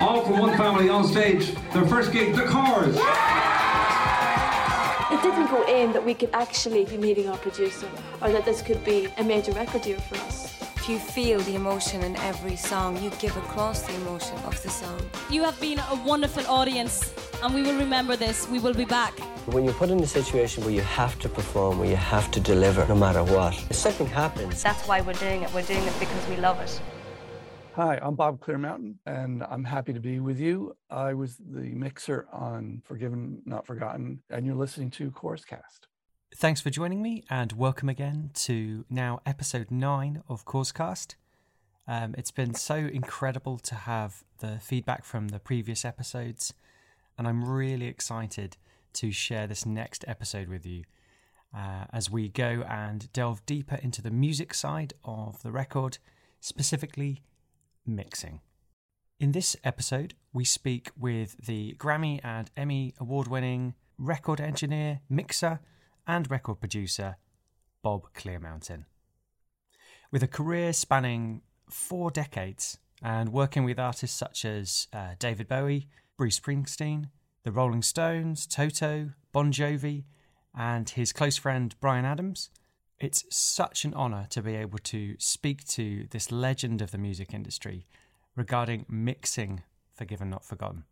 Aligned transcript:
All 0.00 0.24
from 0.24 0.38
one 0.38 0.56
family 0.56 0.88
on 0.88 1.04
stage, 1.04 1.52
their 1.72 1.84
first 1.86 2.12
gig, 2.12 2.34
The 2.34 2.42
Corrs. 2.42 2.94
It 5.10 5.22
didn't 5.22 5.50
go 5.50 5.66
in 5.66 5.92
that 5.92 6.04
we 6.04 6.14
could 6.14 6.30
actually 6.32 6.84
be 6.84 6.96
meeting 6.96 7.28
our 7.28 7.36
producer 7.38 7.88
or 8.22 8.30
that 8.30 8.44
this 8.44 8.62
could 8.62 8.84
be 8.84 9.08
a 9.16 9.24
major 9.24 9.50
record 9.52 9.82
deal 9.82 9.98
for 9.98 10.14
us. 10.26 10.54
If 10.76 10.88
you 10.88 10.98
feel 11.00 11.40
the 11.40 11.56
emotion 11.56 12.04
in 12.04 12.14
every 12.18 12.54
song, 12.54 13.02
you 13.02 13.10
give 13.18 13.36
across 13.36 13.82
the 13.82 13.94
emotion 13.96 14.36
of 14.46 14.62
the 14.62 14.70
song. 14.70 15.00
You 15.30 15.42
have 15.42 15.60
been 15.60 15.80
a 15.90 15.96
wonderful 16.06 16.46
audience, 16.46 17.12
and 17.42 17.52
we 17.52 17.62
will 17.62 17.76
remember 17.76 18.14
this. 18.14 18.48
We 18.48 18.60
will 18.60 18.74
be 18.74 18.84
back. 18.84 19.18
When 19.46 19.64
you're 19.64 19.74
put 19.74 19.90
in 19.90 20.00
a 20.00 20.06
situation 20.06 20.62
where 20.62 20.72
you 20.72 20.82
have 20.82 21.18
to 21.18 21.28
perform, 21.28 21.80
where 21.80 21.88
you 21.88 21.96
have 21.96 22.30
to 22.30 22.40
deliver 22.40 22.86
no 22.86 22.94
matter 22.94 23.24
what, 23.24 23.54
if 23.68 23.76
something 23.76 24.06
happens. 24.06 24.62
That's 24.62 24.86
why 24.86 25.00
we're 25.00 25.14
doing 25.14 25.42
it. 25.42 25.52
We're 25.52 25.62
doing 25.62 25.82
it 25.82 25.98
because 25.98 26.28
we 26.28 26.36
love 26.36 26.60
it. 26.60 26.80
Hi, 27.78 27.96
I'm 28.02 28.16
Bob 28.16 28.40
Clearmountain, 28.40 28.96
and 29.06 29.44
I'm 29.44 29.62
happy 29.62 29.92
to 29.92 30.00
be 30.00 30.18
with 30.18 30.40
you. 30.40 30.76
I 30.90 31.14
was 31.14 31.36
the 31.36 31.76
mixer 31.76 32.26
on 32.32 32.82
Forgiven, 32.84 33.40
Not 33.46 33.68
Forgotten, 33.68 34.20
and 34.30 34.44
you're 34.44 34.56
listening 34.56 34.90
to 34.90 35.12
Cast. 35.46 35.86
Thanks 36.34 36.60
for 36.60 36.70
joining 36.70 37.02
me, 37.02 37.22
and 37.30 37.52
welcome 37.52 37.88
again 37.88 38.32
to 38.34 38.84
now 38.90 39.20
episode 39.24 39.70
nine 39.70 40.24
of 40.28 40.44
Cast. 40.44 41.14
Um, 41.86 42.16
it's 42.18 42.32
been 42.32 42.52
so 42.54 42.74
incredible 42.74 43.58
to 43.60 43.76
have 43.76 44.24
the 44.38 44.58
feedback 44.60 45.04
from 45.04 45.28
the 45.28 45.38
previous 45.38 45.84
episodes, 45.84 46.54
and 47.16 47.28
I'm 47.28 47.44
really 47.44 47.86
excited 47.86 48.56
to 48.94 49.12
share 49.12 49.46
this 49.46 49.64
next 49.64 50.04
episode 50.08 50.48
with 50.48 50.66
you 50.66 50.82
uh, 51.56 51.84
as 51.92 52.10
we 52.10 52.28
go 52.28 52.64
and 52.68 53.12
delve 53.12 53.46
deeper 53.46 53.76
into 53.76 54.02
the 54.02 54.10
music 54.10 54.52
side 54.52 54.94
of 55.04 55.40
the 55.44 55.52
record, 55.52 55.98
specifically 56.40 57.22
mixing. 57.88 58.40
In 59.18 59.32
this 59.32 59.56
episode, 59.64 60.14
we 60.32 60.44
speak 60.44 60.90
with 60.96 61.46
the 61.46 61.74
Grammy 61.78 62.20
and 62.22 62.50
Emmy 62.56 62.94
award 63.00 63.26
winning 63.26 63.74
record 63.98 64.40
engineer, 64.40 65.00
mixer, 65.08 65.60
and 66.06 66.30
record 66.30 66.60
producer, 66.60 67.16
Bob 67.82 68.12
Clearmountain. 68.14 68.84
With 70.12 70.22
a 70.22 70.28
career 70.28 70.72
spanning 70.72 71.42
four 71.68 72.10
decades 72.10 72.78
and 73.02 73.32
working 73.32 73.64
with 73.64 73.78
artists 73.78 74.16
such 74.16 74.44
as 74.44 74.86
uh, 74.92 75.14
David 75.18 75.48
Bowie, 75.48 75.88
Bruce 76.16 76.38
Springsteen, 76.38 77.10
the 77.42 77.52
Rolling 77.52 77.82
Stones, 77.82 78.46
Toto, 78.46 79.10
Bon 79.32 79.52
Jovi, 79.52 80.04
and 80.56 80.88
his 80.90 81.12
close 81.12 81.36
friend 81.36 81.74
Bryan 81.80 82.04
Adams, 82.04 82.50
it's 83.00 83.24
such 83.30 83.84
an 83.84 83.94
honour 83.94 84.26
to 84.30 84.42
be 84.42 84.54
able 84.56 84.78
to 84.78 85.14
speak 85.18 85.64
to 85.68 86.06
this 86.10 86.32
legend 86.32 86.82
of 86.82 86.90
the 86.90 86.98
music 86.98 87.32
industry 87.32 87.86
regarding 88.34 88.86
mixing 88.88 89.62
Forgiven 89.94 90.30
Not 90.30 90.44
Forgotten. 90.44 90.84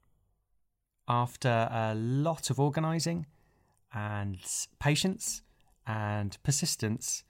After 1.08 1.68
a 1.70 1.94
lot 1.94 2.50
of 2.50 2.58
organising 2.58 3.26
and 3.92 4.38
patience 4.78 5.42
and 5.86 6.36
persistence, 6.42 7.24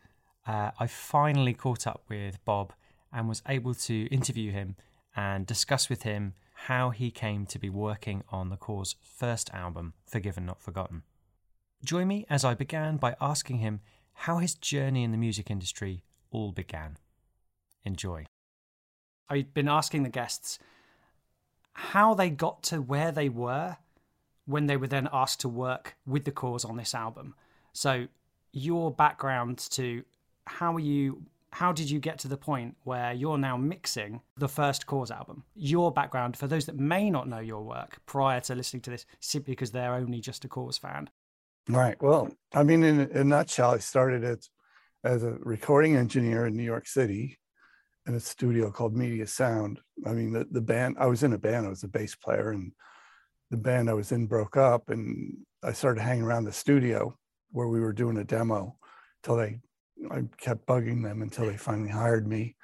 uh, 0.46 0.70
I 0.78 0.86
finally 0.86 1.54
caught 1.54 1.86
up 1.86 2.04
with 2.08 2.42
Bob 2.44 2.72
and 3.12 3.28
was 3.28 3.42
able 3.48 3.74
to 3.74 4.06
interview 4.06 4.52
him 4.52 4.76
and 5.14 5.46
discuss 5.46 5.88
with 5.88 6.02
him 6.02 6.34
how 6.52 6.90
he 6.90 7.10
came 7.10 7.46
to 7.46 7.58
be 7.58 7.70
working 7.70 8.22
on 8.30 8.48
the 8.48 8.56
Corrs' 8.56 8.94
first 9.02 9.50
album, 9.52 9.94
Forgiven 10.06 10.46
Not 10.46 10.60
Forgotten. 10.60 11.02
Join 11.84 12.08
me 12.08 12.26
as 12.30 12.44
I 12.44 12.54
began 12.54 12.96
by 12.96 13.14
asking 13.20 13.58
him 13.58 13.80
how 14.20 14.38
his 14.38 14.54
journey 14.54 15.04
in 15.04 15.12
the 15.12 15.18
music 15.18 15.50
industry 15.50 16.02
all 16.30 16.52
began. 16.52 16.96
Enjoy. 17.84 18.26
I've 19.28 19.52
been 19.54 19.68
asking 19.68 20.02
the 20.02 20.08
guests 20.08 20.58
how 21.72 22.14
they 22.14 22.30
got 22.30 22.62
to 22.64 22.80
where 22.80 23.12
they 23.12 23.28
were 23.28 23.76
when 24.46 24.66
they 24.66 24.76
were 24.76 24.86
then 24.86 25.08
asked 25.12 25.40
to 25.40 25.48
work 25.48 25.96
with 26.06 26.24
the 26.24 26.32
Corrs 26.32 26.68
on 26.68 26.76
this 26.76 26.94
album. 26.94 27.34
So, 27.72 28.06
your 28.52 28.90
background 28.90 29.58
to 29.72 30.02
how 30.46 30.74
are 30.74 30.80
you 30.80 31.22
how 31.52 31.72
did 31.72 31.90
you 31.90 31.98
get 32.00 32.18
to 32.18 32.28
the 32.28 32.36
point 32.36 32.76
where 32.84 33.12
you're 33.12 33.38
now 33.38 33.56
mixing 33.56 34.20
the 34.36 34.48
first 34.48 34.86
Corrs 34.86 35.10
album? 35.10 35.44
Your 35.54 35.90
background, 35.90 36.36
for 36.36 36.46
those 36.46 36.66
that 36.66 36.78
may 36.78 37.10
not 37.10 37.28
know 37.28 37.38
your 37.38 37.62
work 37.62 37.98
prior 38.06 38.40
to 38.40 38.54
listening 38.54 38.82
to 38.82 38.90
this, 38.90 39.06
simply 39.20 39.52
because 39.52 39.70
they're 39.70 39.94
only 39.94 40.20
just 40.20 40.44
a 40.44 40.48
Corrs 40.48 40.78
fan. 40.78 41.08
Right. 41.68 42.00
Well, 42.00 42.30
I 42.54 42.62
mean, 42.62 42.84
in, 42.84 43.00
a 43.00 43.24
nutshell, 43.24 43.72
I 43.72 43.78
started 43.78 44.24
as, 44.24 44.50
as 45.02 45.24
a 45.24 45.36
recording 45.40 45.96
engineer 45.96 46.46
in 46.46 46.56
New 46.56 46.62
York 46.62 46.86
City 46.86 47.38
in 48.06 48.14
a 48.14 48.20
studio 48.20 48.70
called 48.70 48.96
Media 48.96 49.26
Sound. 49.26 49.80
I 50.06 50.12
mean, 50.12 50.32
the, 50.32 50.46
the 50.50 50.60
band, 50.60 50.96
I 51.00 51.06
was 51.06 51.24
in 51.24 51.32
a 51.32 51.38
band, 51.38 51.66
I 51.66 51.70
was 51.70 51.82
a 51.82 51.88
bass 51.88 52.14
player, 52.14 52.52
and 52.52 52.70
the 53.50 53.56
band 53.56 53.90
I 53.90 53.94
was 53.94 54.12
in 54.12 54.26
broke 54.26 54.56
up, 54.56 54.90
and 54.90 55.36
I 55.62 55.72
started 55.72 56.00
hanging 56.02 56.22
around 56.22 56.44
the 56.44 56.52
studio 56.52 57.16
where 57.50 57.68
we 57.68 57.80
were 57.80 57.92
doing 57.92 58.18
a 58.18 58.24
demo 58.24 58.76
till 59.24 59.36
they, 59.36 59.58
I 60.10 60.22
kept 60.38 60.66
bugging 60.66 61.02
them 61.02 61.22
until 61.22 61.46
they 61.46 61.56
finally 61.56 61.90
hired 61.90 62.28
me. 62.28 62.54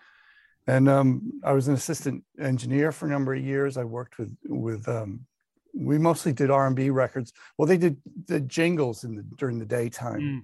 And 0.69 0.88
um, 0.88 1.40
I 1.44 1.52
was 1.52 1.66
an 1.66 1.74
assistant 1.74 2.22
engineer 2.38 2.92
for 2.92 3.06
a 3.06 3.10
number 3.10 3.34
of 3.34 3.42
years. 3.42 3.76
I 3.76 3.82
worked 3.82 4.19
with 4.19 4.32
with 4.44 4.88
um, 4.88 5.26
we 5.75 5.99
mostly 5.99 6.33
did 6.33 6.50
R&B 6.50 6.91
records. 6.91 7.33
Well, 7.56 7.66
they 7.66 7.78
did 7.78 7.97
the 8.27 8.41
jingles 8.41 9.05
in 9.05 9.15
the 9.15 9.22
during 9.22 9.59
the 9.59 9.66
daytime 9.66 10.21
mm. 10.21 10.41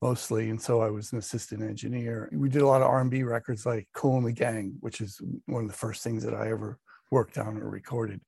mostly, 0.00 0.50
and 0.50 0.60
so 0.60 0.80
I 0.80 0.90
was 0.90 1.12
an 1.12 1.18
assistant 1.18 1.62
engineer. 1.62 2.28
We 2.32 2.48
did 2.48 2.62
a 2.62 2.66
lot 2.66 2.82
of 2.82 2.88
R&B 2.88 3.22
records 3.24 3.66
like 3.66 3.88
Kool 3.92 4.18
and 4.18 4.26
the 4.26 4.32
Gang, 4.32 4.76
which 4.80 5.00
is 5.00 5.20
one 5.46 5.62
of 5.62 5.68
the 5.68 5.76
first 5.76 6.02
things 6.02 6.24
that 6.24 6.34
I 6.34 6.50
ever 6.50 6.78
worked 7.10 7.38
on 7.38 7.58
or 7.58 7.68
recorded, 7.68 8.20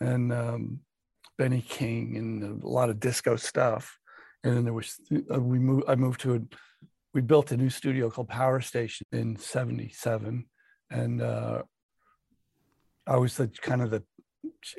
and 0.00 0.32
um, 0.32 0.80
Benny 1.38 1.62
King 1.62 2.16
and 2.16 2.62
a 2.62 2.66
lot 2.66 2.90
of 2.90 3.00
disco 3.00 3.36
stuff. 3.36 3.98
And 4.42 4.56
then 4.56 4.64
there 4.64 4.72
was 4.72 4.98
uh, 5.32 5.40
we 5.40 5.58
moved. 5.58 5.84
I 5.88 5.96
moved 5.96 6.20
to 6.20 6.36
a 6.36 6.40
we 7.12 7.20
built 7.20 7.50
a 7.50 7.56
new 7.56 7.70
studio 7.70 8.08
called 8.10 8.28
Power 8.28 8.60
Station 8.60 9.06
in 9.12 9.36
'77, 9.36 10.46
and 10.90 11.20
uh, 11.20 11.62
I 13.06 13.16
was 13.16 13.36
the 13.36 13.48
kind 13.48 13.82
of 13.82 13.90
the 13.90 14.04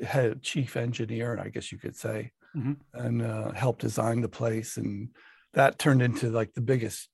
head 0.02 0.42
chief 0.42 0.76
engineer, 0.76 1.38
I 1.38 1.48
guess 1.48 1.72
you 1.72 1.78
could 1.78 1.96
say, 1.96 2.32
mm-hmm. 2.56 2.72
and 2.94 3.22
uh, 3.22 3.52
helped 3.52 3.80
design 3.80 4.20
the 4.20 4.28
place. 4.28 4.76
And 4.76 5.10
that 5.54 5.78
turned 5.78 6.02
into 6.02 6.30
like 6.30 6.54
the 6.54 6.60
biggest, 6.60 7.08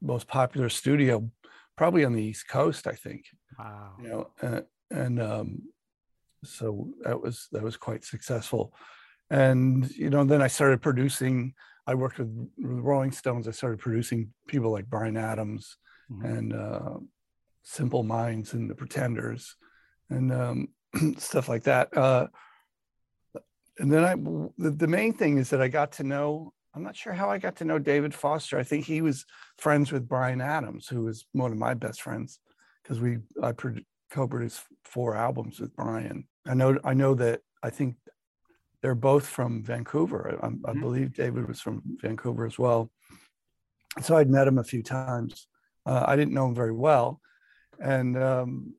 most 0.00 0.26
popular 0.28 0.68
studio, 0.68 1.30
probably 1.76 2.04
on 2.04 2.12
the 2.12 2.22
East 2.22 2.48
Coast, 2.48 2.86
I 2.86 2.94
think. 2.94 3.24
Wow. 3.58 3.92
You 4.00 4.08
know, 4.08 4.30
uh, 4.42 4.60
and 4.90 5.20
um, 5.20 5.62
so 6.44 6.88
that 7.02 7.20
was 7.20 7.48
that 7.52 7.62
was 7.62 7.76
quite 7.76 8.04
successful. 8.04 8.74
And 9.30 9.90
you 9.90 10.10
know, 10.10 10.24
then 10.24 10.42
I 10.42 10.48
started 10.48 10.82
producing. 10.82 11.54
I 11.86 11.94
worked 11.94 12.18
with, 12.18 12.48
Rolling 12.58 13.12
Stones. 13.12 13.46
I 13.46 13.50
started 13.50 13.78
producing 13.78 14.30
people 14.46 14.72
like 14.72 14.86
Bryan 14.86 15.16
Adams 15.16 15.76
mm-hmm. 16.10 16.24
and 16.24 16.52
uh, 16.52 16.94
Simple 17.62 18.02
Minds 18.02 18.52
and 18.52 18.70
the 18.70 18.74
Pretenders, 18.74 19.56
and 20.10 20.32
um, 20.32 20.68
stuff 21.18 21.48
like 21.48 21.64
that. 21.64 21.96
Uh, 21.96 22.28
and 23.78 23.92
then 23.92 24.04
I, 24.04 24.14
the, 24.58 24.70
the 24.70 24.86
main 24.86 25.12
thing 25.12 25.38
is 25.38 25.50
that 25.50 25.60
I 25.60 25.68
got 25.68 25.92
to 25.92 26.04
know. 26.04 26.52
I'm 26.74 26.82
not 26.82 26.96
sure 26.96 27.12
how 27.12 27.30
I 27.30 27.38
got 27.38 27.56
to 27.56 27.64
know 27.64 27.78
David 27.78 28.14
Foster. 28.14 28.58
I 28.58 28.64
think 28.64 28.84
he 28.84 29.00
was 29.00 29.24
friends 29.58 29.92
with 29.92 30.08
Bryan 30.08 30.40
Adams, 30.40 30.88
who 30.88 31.04
was 31.04 31.24
one 31.32 31.52
of 31.52 31.58
my 31.58 31.74
best 31.74 32.02
friends, 32.02 32.40
because 32.82 33.00
we 33.00 33.18
I 33.42 33.52
co-produced 34.10 34.62
four 34.84 35.16
albums 35.16 35.60
with 35.60 35.74
Bryan. 35.76 36.26
I 36.46 36.54
know 36.54 36.78
I 36.84 36.94
know 36.94 37.14
that 37.14 37.40
I 37.62 37.70
think 37.70 37.96
they're 38.82 38.94
both 38.94 39.26
from 39.26 39.62
Vancouver. 39.62 40.38
I, 40.42 40.46
mm-hmm. 40.46 40.66
I 40.68 40.72
believe 40.74 41.14
David 41.14 41.48
was 41.48 41.60
from 41.60 41.82
Vancouver 42.00 42.44
as 42.44 42.58
well. 42.58 42.90
So 44.02 44.16
I'd 44.16 44.28
met 44.28 44.48
him 44.48 44.58
a 44.58 44.64
few 44.64 44.82
times. 44.82 45.46
Uh, 45.86 46.04
I 46.06 46.16
didn't 46.16 46.34
know 46.34 46.46
him 46.46 46.54
very 46.54 46.72
well, 46.72 47.20
and 47.80 48.16
um, 48.16 48.74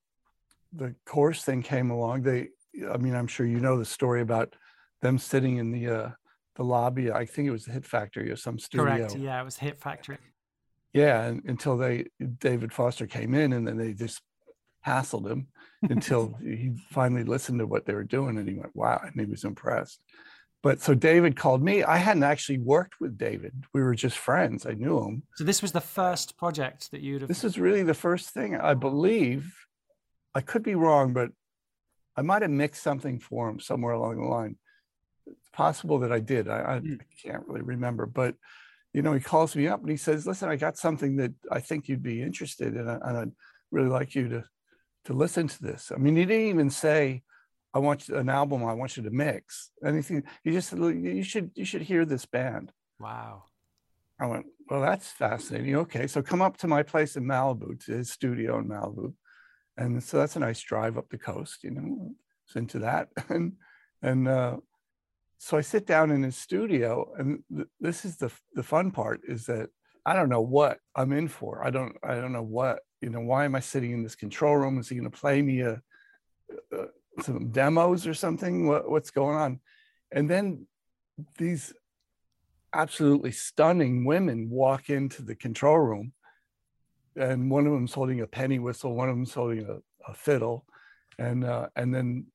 the 0.75 0.95
Corrs 1.07 1.43
thing 1.43 1.61
came 1.61 1.91
along, 1.91 2.23
they, 2.23 2.49
I 2.91 2.97
mean, 2.97 3.15
I'm 3.15 3.27
sure 3.27 3.45
you 3.45 3.59
know 3.59 3.77
the 3.77 3.85
story 3.85 4.21
about 4.21 4.55
them 5.01 5.17
sitting 5.17 5.57
in 5.57 5.71
the 5.71 5.87
uh, 5.87 6.09
the 6.55 6.63
lobby. 6.63 7.11
I 7.11 7.25
think 7.25 7.47
it 7.47 7.51
was 7.51 7.65
the 7.65 7.73
Hit 7.73 7.85
Factory 7.85 8.29
or 8.31 8.35
some 8.35 8.59
studio. 8.59 8.85
Correct. 8.85 9.15
Yeah, 9.15 9.41
it 9.41 9.45
was 9.45 9.57
Hit 9.57 9.79
Factory. 9.79 10.17
Yeah, 10.93 11.23
and, 11.23 11.43
until 11.45 11.77
they 11.77 12.05
David 12.39 12.73
Foster 12.73 13.07
came 13.07 13.33
in, 13.33 13.53
and 13.53 13.67
then 13.67 13.77
they 13.77 13.93
just 13.93 14.21
hassled 14.85 15.29
him 15.29 15.47
until 15.89 16.37
he 16.41 16.71
finally 16.91 17.23
listened 17.23 17.59
to 17.59 17.67
what 17.67 17.85
they 17.85 17.93
were 17.93 18.03
doing, 18.03 18.37
and 18.37 18.47
he 18.47 18.55
went, 18.55 18.75
"Wow!" 18.75 19.01
and 19.03 19.19
he 19.19 19.25
was 19.25 19.43
impressed. 19.43 19.99
But 20.63 20.81
so 20.81 20.95
David 20.95 21.35
called 21.35 21.61
me. 21.61 21.83
I 21.83 21.97
hadn't 21.97 22.23
actually 22.23 22.57
worked 22.57 22.95
with 22.99 23.19
David. 23.19 23.53
We 23.71 23.83
were 23.83 23.93
just 23.93 24.17
friends. 24.17 24.65
I 24.65 24.71
knew 24.71 24.97
him. 24.99 25.21
So 25.35 25.43
this 25.43 25.61
was 25.61 25.73
the 25.73 25.81
first 25.81 26.37
project 26.37 26.89
that 26.89 27.01
you'd 27.01 27.21
have. 27.21 27.27
This 27.27 27.43
is 27.43 27.59
really 27.59 27.83
the 27.83 27.93
first 27.93 28.31
thing 28.31 28.55
I 28.55 28.73
believe 28.73 29.53
I 30.35 30.41
could 30.41 30.61
be 30.61 30.75
wrong, 30.75 31.13
but 31.13 31.31
I 32.15 32.21
might 32.21 32.41
have 32.41 32.51
mixed 32.51 32.83
something 32.83 33.19
for 33.19 33.49
him 33.49 33.59
somewhere 33.59 33.93
along 33.93 34.17
the 34.17 34.27
line. 34.27 34.57
It's 35.25 35.49
possible 35.53 35.99
that 35.99 36.11
I 36.11 36.19
did. 36.19 36.47
I, 36.47 36.75
I 36.75 36.79
mm. 36.79 36.99
can't 37.23 37.47
really 37.47 37.61
remember, 37.61 38.05
but 38.05 38.35
you 38.93 39.01
know, 39.01 39.13
he 39.13 39.19
calls 39.19 39.55
me 39.55 39.67
up 39.67 39.81
and 39.81 39.89
he 39.89 39.97
says, 39.97 40.27
"Listen, 40.27 40.49
I 40.49 40.55
got 40.55 40.77
something 40.77 41.17
that 41.17 41.33
I 41.51 41.59
think 41.59 41.89
you'd 41.89 42.03
be 42.03 42.21
interested 42.21 42.75
in, 42.75 42.87
and 42.87 43.17
I'd 43.17 43.31
really 43.71 43.89
like 43.89 44.15
you 44.15 44.29
to 44.29 44.43
to 45.05 45.13
listen 45.13 45.47
to 45.47 45.63
this." 45.63 45.91
I 45.93 45.97
mean, 45.97 46.15
he 46.15 46.25
didn't 46.25 46.47
even 46.47 46.69
say, 46.69 47.23
I 47.73 47.79
want 47.79 48.07
you- 48.07 48.15
an 48.15 48.29
album. 48.29 48.63
I 48.63 48.73
want 48.73 48.95
you 48.95 49.03
to 49.03 49.09
mix 49.09 49.71
anything. 49.83 50.23
You 50.43 50.53
just 50.53 50.71
you 50.73 51.23
should 51.23 51.51
you 51.55 51.65
should 51.65 51.81
hear 51.81 52.05
this 52.05 52.25
band. 52.25 52.71
Wow. 52.99 53.43
I 54.17 54.27
went, 54.27 54.45
well, 54.69 54.81
that's 54.81 55.09
fascinating. 55.09 55.75
Okay, 55.75 56.07
so 56.07 56.21
come 56.21 56.41
up 56.41 56.55
to 56.57 56.67
my 56.67 56.83
place 56.83 57.17
in 57.17 57.25
Malibu, 57.25 57.83
to 57.85 57.91
his 57.91 58.11
studio 58.11 58.59
in 58.59 58.69
Malibu, 58.69 59.13
and 59.77 60.01
so 60.01 60.17
that's 60.17 60.35
a 60.35 60.39
nice 60.39 60.61
drive 60.61 60.97
up 60.97 61.09
the 61.09 61.17
coast. 61.17 61.63
You 61.63 61.71
know, 61.71 62.11
into 62.55 62.79
that, 62.79 63.09
and 63.29 63.53
and 64.01 64.27
uh, 64.27 64.57
so 65.37 65.57
I 65.57 65.61
sit 65.61 65.85
down 65.85 66.11
in 66.11 66.23
his 66.23 66.37
studio, 66.37 67.11
and 67.17 67.43
th- 67.53 67.67
this 67.79 68.05
is 68.05 68.17
the 68.17 68.31
the 68.53 68.63
fun 68.63 68.91
part 68.91 69.21
is 69.27 69.45
that 69.47 69.69
I 70.05 70.13
don't 70.13 70.29
know 70.29 70.41
what 70.41 70.79
I'm 70.95 71.11
in 71.11 71.27
for. 71.27 71.65
I 71.65 71.69
don't 71.69 71.95
I 72.03 72.15
don't 72.15 72.33
know 72.33 72.43
what 72.43 72.79
you 73.01 73.09
know. 73.09 73.21
Why 73.21 73.45
am 73.45 73.55
I 73.55 73.59
sitting 73.59 73.91
in 73.91 74.03
this 74.03 74.15
control 74.15 74.55
room? 74.55 74.79
Is 74.79 74.89
he 74.89 74.95
going 74.95 75.09
to 75.09 75.17
play 75.17 75.41
me 75.41 75.61
a, 75.61 75.81
uh 76.73 76.85
some 77.21 77.49
demos 77.49 78.05
or 78.05 78.13
something? 78.13 78.67
What, 78.67 78.89
what's 78.89 79.11
going 79.11 79.37
on? 79.37 79.59
And 80.11 80.29
then 80.29 80.67
these 81.37 81.73
absolutely 82.73 83.31
stunning 83.31 84.05
women 84.05 84.49
walk 84.49 84.89
into 84.89 85.21
the 85.21 85.35
control 85.35 85.79
room, 85.79 86.11
and 87.15 87.49
one 87.49 87.65
of 87.67 87.73
them's 87.73 87.93
holding 87.93 88.21
a 88.21 88.27
penny 88.27 88.59
whistle, 88.59 88.93
one 88.95 89.09
of 89.09 89.15
them's 89.15 89.33
holding 89.33 89.65
a, 89.69 89.77
a 90.11 90.13
fiddle, 90.13 90.65
and 91.17 91.43
uh, 91.45 91.67
and 91.75 91.93
then 91.93 92.25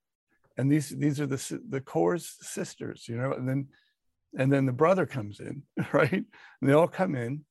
and 0.56 0.70
these 0.70 0.88
these 0.90 1.20
are 1.20 1.26
the 1.26 1.60
the 1.68 1.80
Corrs 1.80 2.36
sisters, 2.42 3.06
you 3.08 3.16
know, 3.16 3.32
and 3.32 3.48
then 3.48 3.68
and 4.38 4.52
then 4.52 4.66
the 4.66 4.72
brother 4.72 5.06
comes 5.06 5.40
in, 5.40 5.62
right? 5.92 6.12
And 6.12 6.26
they 6.62 6.72
all 6.72 6.88
come 6.88 7.14
in. 7.14 7.44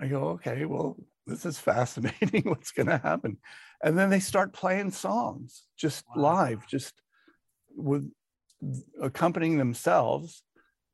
I 0.00 0.06
go, 0.06 0.28
okay, 0.30 0.64
well, 0.64 0.96
this 1.26 1.44
is 1.44 1.58
fascinating. 1.58 2.42
What's 2.46 2.70
going 2.72 2.86
to 2.88 2.98
happen? 2.98 3.38
And 3.82 3.98
then 3.98 4.10
they 4.10 4.20
start 4.20 4.52
playing 4.52 4.92
songs 4.92 5.64
just 5.76 6.04
live, 6.16 6.66
just 6.68 6.94
with 7.76 8.10
accompanying 9.00 9.58
themselves. 9.58 10.42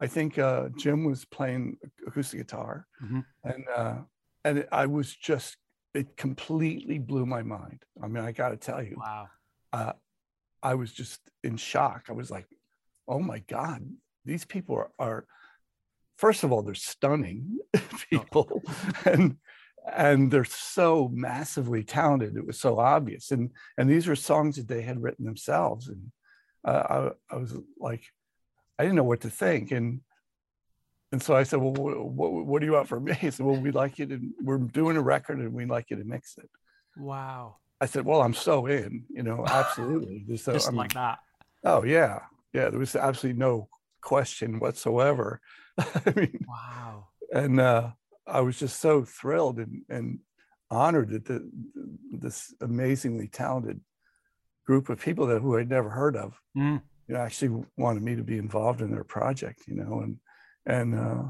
I 0.00 0.06
think 0.06 0.38
uh, 0.38 0.68
Jim 0.78 1.04
was 1.04 1.24
playing 1.24 1.78
acoustic 2.06 2.40
guitar, 2.40 2.86
Mhm. 3.02 3.24
and 3.44 3.64
uh, 3.74 3.96
and 4.44 4.66
I 4.72 4.86
was 4.86 5.14
just 5.14 5.56
it 5.94 6.16
completely 6.16 6.98
blew 6.98 7.24
my 7.24 7.42
mind. 7.42 7.82
I 8.02 8.08
mean, 8.08 8.24
I 8.24 8.32
got 8.32 8.48
to 8.50 8.56
tell 8.56 8.82
you, 8.82 8.96
Wow. 8.98 9.28
uh, 9.72 9.92
I 10.62 10.74
was 10.74 10.92
just 10.92 11.20
in 11.42 11.56
shock. 11.56 12.06
I 12.08 12.12
was 12.12 12.30
like, 12.30 12.46
oh 13.06 13.20
my 13.20 13.38
God, 13.40 13.86
these 14.24 14.44
people 14.44 14.76
are, 14.76 14.90
are 14.98 15.26
first 16.18 16.42
of 16.42 16.52
all, 16.52 16.62
they're 16.62 16.74
stunning 16.74 17.58
people 18.10 18.62
and 19.04 19.36
and 19.94 20.30
they're 20.30 20.46
so 20.46 21.10
massively 21.12 21.84
talented. 21.84 22.36
It 22.36 22.46
was 22.46 22.58
so 22.58 22.78
obvious. 22.78 23.30
And 23.30 23.50
and 23.76 23.88
these 23.88 24.06
were 24.06 24.16
songs 24.16 24.56
that 24.56 24.66
they 24.66 24.80
had 24.80 25.02
written 25.02 25.26
themselves. 25.26 25.88
And 25.88 26.10
uh, 26.66 27.10
I, 27.30 27.34
I 27.34 27.36
was 27.36 27.54
like, 27.78 28.02
I 28.78 28.84
didn't 28.84 28.96
know 28.96 29.04
what 29.04 29.20
to 29.20 29.30
think. 29.30 29.70
And 29.72 30.00
and 31.14 31.22
so 31.22 31.36
I 31.36 31.44
said, 31.44 31.60
well, 31.60 31.70
what, 31.72 32.44
what, 32.44 32.58
do 32.58 32.66
you 32.66 32.72
want 32.72 32.88
from 32.88 33.04
me? 33.04 33.12
He 33.20 33.30
said, 33.30 33.46
well, 33.46 33.54
we'd 33.54 33.76
like 33.76 34.00
you 34.00 34.06
to, 34.06 34.20
we're 34.42 34.58
doing 34.58 34.96
a 34.96 35.00
record 35.00 35.38
and 35.38 35.52
we'd 35.52 35.68
like 35.68 35.88
you 35.90 35.96
to 35.96 36.02
mix 36.02 36.36
it. 36.38 36.50
Wow. 36.96 37.58
I 37.80 37.86
said, 37.86 38.04
well, 38.04 38.20
I'm 38.20 38.34
so 38.34 38.66
in, 38.66 39.04
you 39.10 39.22
know, 39.22 39.46
absolutely. 39.62 40.24
Just, 40.28 40.46
Just 40.46 40.66
I 40.66 40.70
mean, 40.72 40.78
like 40.78 40.94
that. 40.94 41.20
Oh 41.62 41.84
yeah, 41.84 42.18
yeah. 42.52 42.68
There 42.68 42.80
was 42.80 42.96
absolutely 42.96 43.38
no 43.38 43.68
question 44.02 44.58
whatsoever. 44.58 45.40
I 45.78 46.12
mean, 46.16 46.44
Wow. 46.48 47.06
and 47.32 47.60
uh, 47.60 47.90
I 48.26 48.40
was 48.40 48.58
just 48.58 48.80
so 48.80 49.04
thrilled 49.04 49.60
and, 49.60 49.82
and 49.88 50.18
honored 50.68 51.10
that 51.10 51.26
the, 51.26 51.48
this 52.10 52.52
amazingly 52.60 53.28
talented 53.28 53.80
group 54.66 54.88
of 54.88 55.00
people 55.00 55.26
that 55.28 55.42
who 55.42 55.56
I'd 55.56 55.70
never 55.70 55.90
heard 55.90 56.16
of, 56.16 56.40
Mm. 56.56 56.82
you 57.06 57.14
know, 57.14 57.20
actually 57.20 57.64
wanted 57.76 58.02
me 58.02 58.16
to 58.16 58.24
be 58.24 58.38
involved 58.38 58.80
in 58.80 58.90
their 58.90 59.04
project. 59.04 59.60
You 59.68 59.76
know, 59.76 60.00
and 60.00 60.18
and 60.66 60.94
uh, 60.94 61.24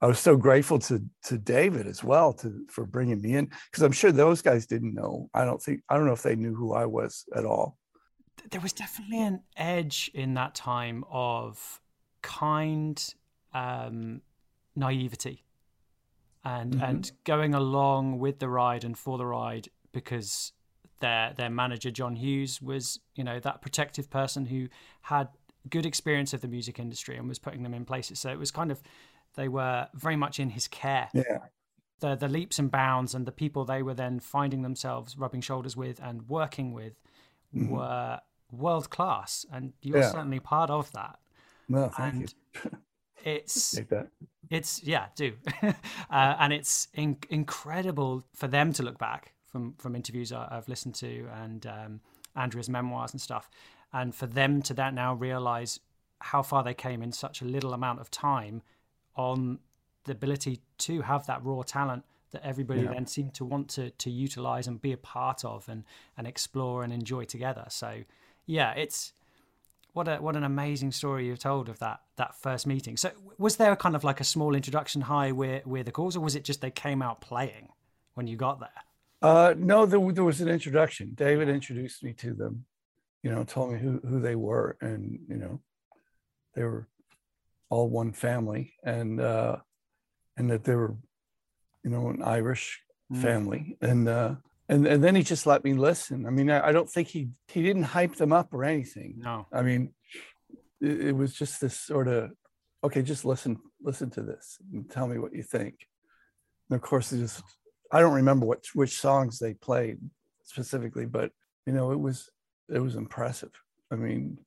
I 0.00 0.06
was 0.06 0.18
so 0.18 0.36
grateful 0.36 0.78
to 0.80 1.02
to 1.24 1.38
David 1.38 1.86
as 1.86 2.04
well 2.04 2.32
to 2.34 2.64
for 2.68 2.84
bringing 2.86 3.20
me 3.20 3.34
in 3.34 3.50
because 3.70 3.82
I'm 3.82 3.92
sure 3.92 4.12
those 4.12 4.42
guys 4.42 4.66
didn't 4.66 4.94
know. 4.94 5.28
I 5.34 5.44
don't 5.44 5.62
think 5.62 5.82
I 5.88 5.96
don't 5.96 6.06
know 6.06 6.12
if 6.12 6.22
they 6.22 6.36
knew 6.36 6.54
who 6.54 6.74
I 6.74 6.86
was 6.86 7.24
at 7.36 7.44
all. 7.44 7.76
there 8.50 8.60
was 8.60 8.72
definitely 8.72 9.20
an 9.20 9.40
edge 9.56 10.10
in 10.14 10.34
that 10.34 10.54
time 10.54 11.04
of 11.10 11.80
kind 12.22 13.14
um, 13.52 14.22
naivety 14.76 15.44
and 16.44 16.74
Mhm. 16.74 16.82
and 16.88 17.12
going 17.24 17.54
along 17.54 18.18
with 18.20 18.38
the 18.38 18.48
ride 18.48 18.84
and 18.84 18.96
for 18.96 19.18
the 19.18 19.26
ride 19.26 19.68
because 19.92 20.52
their 21.00 21.32
their 21.34 21.50
manager 21.50 21.90
John 21.90 22.16
Hughes 22.16 22.62
was 22.62 23.00
you 23.14 23.24
know 23.24 23.40
that 23.40 23.60
protective 23.60 24.08
person 24.08 24.46
who 24.46 24.68
had 25.02 25.28
good 25.70 25.86
experience 25.86 26.32
of 26.34 26.40
the 26.40 26.48
music 26.48 26.78
industry 26.78 27.16
and 27.16 27.28
was 27.28 27.38
putting 27.38 27.62
them 27.62 27.74
in 27.74 27.84
places 27.84 28.18
so 28.18 28.30
it 28.30 28.38
was 28.38 28.50
kind 28.50 28.70
of 28.70 28.80
they 29.34 29.48
were 29.48 29.86
very 29.94 30.16
much 30.16 30.40
in 30.40 30.50
his 30.50 30.66
care 30.68 31.08
Yeah. 31.12 31.38
the 32.00 32.14
the 32.16 32.28
leaps 32.28 32.58
and 32.58 32.70
bounds 32.70 33.14
and 33.14 33.26
the 33.26 33.32
people 33.32 33.64
they 33.64 33.82
were 33.82 33.94
then 33.94 34.20
finding 34.20 34.62
themselves 34.62 35.16
rubbing 35.18 35.40
shoulders 35.42 35.76
with 35.76 36.00
and 36.02 36.28
working 36.28 36.72
with 36.72 36.94
Mhm. 37.54 37.68
were 37.70 38.20
world 38.52 38.88
class 38.90 39.46
and 39.52 39.72
you're 39.82 39.98
Yeah. 40.00 40.10
certainly 40.12 40.40
part 40.40 40.70
of 40.70 40.90
that 40.92 41.18
No, 41.68 41.88
thank 41.88 42.14
and 42.14 42.34
you. 42.64 42.70
it's 43.24 43.78
it's 44.50 44.82
yeah 44.82 45.06
do 45.16 45.32
uh, 45.62 45.72
and 46.38 46.52
it's 46.52 46.88
in- 46.94 47.18
incredible 47.30 48.22
for 48.34 48.48
them 48.48 48.72
to 48.72 48.82
look 48.82 48.98
back 48.98 49.34
from 49.46 49.74
from 49.78 49.94
interviews 49.96 50.32
i've 50.32 50.68
listened 50.68 50.94
to 50.94 51.26
and 51.42 51.66
um, 51.66 52.00
andrea's 52.36 52.68
memoirs 52.68 53.12
and 53.12 53.20
stuff 53.20 53.50
and 53.92 54.14
for 54.14 54.26
them 54.26 54.62
to 54.62 54.74
that 54.74 54.94
now 54.94 55.14
realize 55.14 55.80
how 56.20 56.42
far 56.42 56.62
they 56.64 56.74
came 56.74 57.02
in 57.02 57.12
such 57.12 57.40
a 57.42 57.44
little 57.44 57.72
amount 57.72 58.00
of 58.00 58.10
time 58.10 58.62
on 59.16 59.58
the 60.04 60.12
ability 60.12 60.60
to 60.78 61.02
have 61.02 61.26
that 61.26 61.44
raw 61.44 61.62
talent 61.62 62.04
that 62.30 62.44
everybody 62.44 62.82
Yeah. 62.82 62.92
then 62.92 63.06
seemed 63.06 63.34
to 63.34 63.44
want 63.44 63.68
to 63.70 63.90
to 63.90 64.10
utilize 64.10 64.66
and 64.66 64.80
be 64.80 64.92
a 64.92 64.96
part 64.96 65.44
of 65.44 65.68
and 65.68 65.84
and 66.16 66.26
explore 66.26 66.82
and 66.84 66.92
enjoy 66.92 67.24
together 67.24 67.66
so 67.68 68.02
yeah 68.46 68.72
it's 68.72 69.12
what 69.94 70.06
a 70.06 70.16
what 70.16 70.36
an 70.36 70.44
amazing 70.44 70.92
story 70.92 71.26
you've 71.26 71.38
told 71.38 71.68
of 71.68 71.78
that 71.80 72.00
that 72.16 72.34
first 72.36 72.66
meeting. 72.66 72.96
So 72.96 73.10
was 73.38 73.56
there 73.56 73.74
kind 73.74 73.96
of 73.96 74.04
like 74.04 74.20
a 74.20 74.24
small 74.24 74.54
introduction 74.54 75.00
high 75.02 75.32
where 75.32 75.60
where 75.64 75.82
the 75.82 75.90
Corrs, 75.90 76.14
or 76.14 76.20
was 76.20 76.36
it 76.36 76.44
just 76.44 76.60
they 76.60 76.70
came 76.70 77.00
out 77.02 77.20
playing 77.20 77.70
when 78.14 78.26
you 78.26 78.36
got 78.36 78.60
there? 78.60 78.68
Uh, 79.22 79.54
no, 79.56 79.86
there, 79.86 79.98
there 80.12 80.22
was 80.24 80.40
an 80.40 80.48
introduction. 80.48 81.12
David 81.14 81.48
introduced 81.48 82.04
me 82.04 82.12
to 82.12 82.34
them, 82.34 82.64
you 83.22 83.30
know, 83.30 83.44
told 83.44 83.72
me 83.72 83.78
who, 83.78 84.00
who 84.06 84.20
they 84.20 84.36
were. 84.36 84.76
And, 84.80 85.20
you 85.28 85.36
know, 85.36 85.60
they 86.54 86.62
were 86.64 86.88
all 87.70 87.88
one 87.88 88.12
family 88.12 88.74
and, 88.84 89.20
uh, 89.20 89.56
and 90.36 90.50
that 90.50 90.64
they 90.64 90.74
were, 90.74 90.96
you 91.84 91.90
know, 91.90 92.08
an 92.08 92.22
Irish 92.22 92.80
Mm. 93.10 93.22
family. 93.22 93.78
And, 93.80 94.06
uh, 94.06 94.34
and, 94.68 94.86
and 94.86 95.02
then 95.02 95.14
he 95.16 95.22
just 95.22 95.46
let 95.46 95.64
me 95.64 95.72
listen. 95.72 96.26
I 96.26 96.30
mean, 96.30 96.50
I, 96.50 96.68
I 96.68 96.72
don't 96.72 96.90
think 96.90 97.08
he, 97.08 97.30
he 97.46 97.62
didn't 97.62 97.84
hype 97.84 98.16
them 98.16 98.34
up 98.34 98.52
or 98.52 98.64
anything. 98.64 99.14
No. 99.16 99.46
I 99.50 99.62
mean, 99.62 99.94
it, 100.82 101.06
it 101.06 101.12
was 101.16 101.32
just 101.32 101.58
this 101.58 101.74
sort 101.80 102.06
of, 102.06 102.32
okay, 102.84 103.00
just 103.00 103.24
listen, 103.24 103.56
listen 103.80 104.10
to 104.10 104.22
this 104.22 104.58
and 104.70 104.90
tell 104.90 105.06
me 105.08 105.18
what 105.18 105.32
you 105.32 105.42
think. 105.42 105.74
And 106.68 106.76
of 106.76 106.82
course, 106.82 107.10
it 107.14 107.20
just, 107.20 107.42
I 107.90 108.00
don't 108.00 108.12
remember 108.12 108.44
what 108.44 108.66
which 108.74 109.00
songs 109.00 109.38
they 109.38 109.54
played 109.54 109.96
specifically, 110.44 111.06
but 111.06 111.32
you 111.64 111.72
know, 111.72 111.92
it 111.92 111.98
was 111.98 112.28
it 112.68 112.80
was 112.80 112.96
impressive. 112.96 113.52
I 113.90 113.96
mean, 113.96 114.38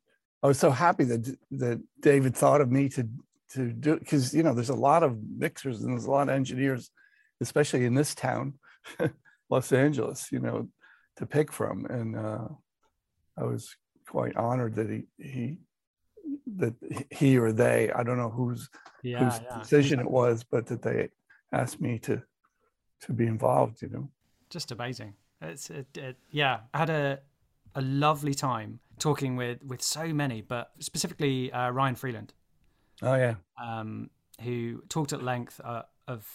I 0.43 0.47
was 0.47 0.59
so 0.59 0.71
happy 0.71 1.03
that 1.05 1.35
that 1.51 1.81
David 2.01 2.35
thought 2.35 2.61
of 2.61 2.71
me 2.71 2.89
to 2.89 3.07
to 3.53 3.71
do 3.71 3.97
because 3.97 4.33
you 4.33 4.43
know 4.43 4.53
there's 4.53 4.69
a 4.69 4.75
lot 4.75 5.03
of 5.03 5.17
mixers 5.37 5.81
and 5.81 5.93
there's 5.93 6.05
a 6.05 6.11
lot 6.11 6.29
of 6.29 6.35
engineers, 6.35 6.91
especially 7.41 7.85
in 7.85 7.95
this 7.95 8.15
town, 8.15 8.53
Los 9.49 9.71
Angeles, 9.71 10.31
you 10.31 10.39
know, 10.39 10.67
to 11.17 11.25
pick 11.25 11.51
from, 11.51 11.85
and 11.85 12.15
uh, 12.15 12.47
I 13.37 13.43
was 13.43 13.75
quite 14.07 14.35
honored 14.35 14.75
that 14.75 14.89
he 14.89 15.03
he 15.17 15.57
that 16.57 16.73
he 17.09 17.37
or 17.37 17.51
they 17.51 17.91
I 17.91 18.03
don't 18.03 18.17
know 18.17 18.29
whose 18.29 18.69
Yeah, 19.03 19.23
whose 19.23 19.39
yeah. 19.41 19.59
decision 19.59 19.99
it 19.99 20.09
was, 20.09 20.43
but 20.43 20.65
that 20.67 20.81
they 20.81 21.09
asked 21.51 21.81
me 21.81 21.99
to 21.99 22.21
to 23.01 23.13
be 23.13 23.25
involved. 23.27 23.81
You 23.81 23.89
know. 23.89 24.09
Just 24.49 24.71
amazing. 24.71 25.13
It's 25.41 25.69
it, 25.69 25.87
it, 25.97 26.17
yeah. 26.31 26.59
I 26.73 26.77
had 26.77 26.89
a 26.89 27.19
a 27.75 27.81
lovely 27.81 28.33
time 28.33 28.79
talking 28.99 29.35
with 29.35 29.63
with 29.63 29.81
so 29.81 30.13
many, 30.13 30.41
but 30.41 30.71
specifically 30.79 31.51
uh, 31.51 31.69
Ryan 31.71 31.95
Freeland. 31.95 32.33
Oh 33.01 33.15
yeah. 33.15 33.35
um, 33.61 34.09
who 34.43 34.83
talked 34.89 35.11
at 35.13 35.21
length 35.23 35.59
uh, 35.63 35.83
of 36.07 36.27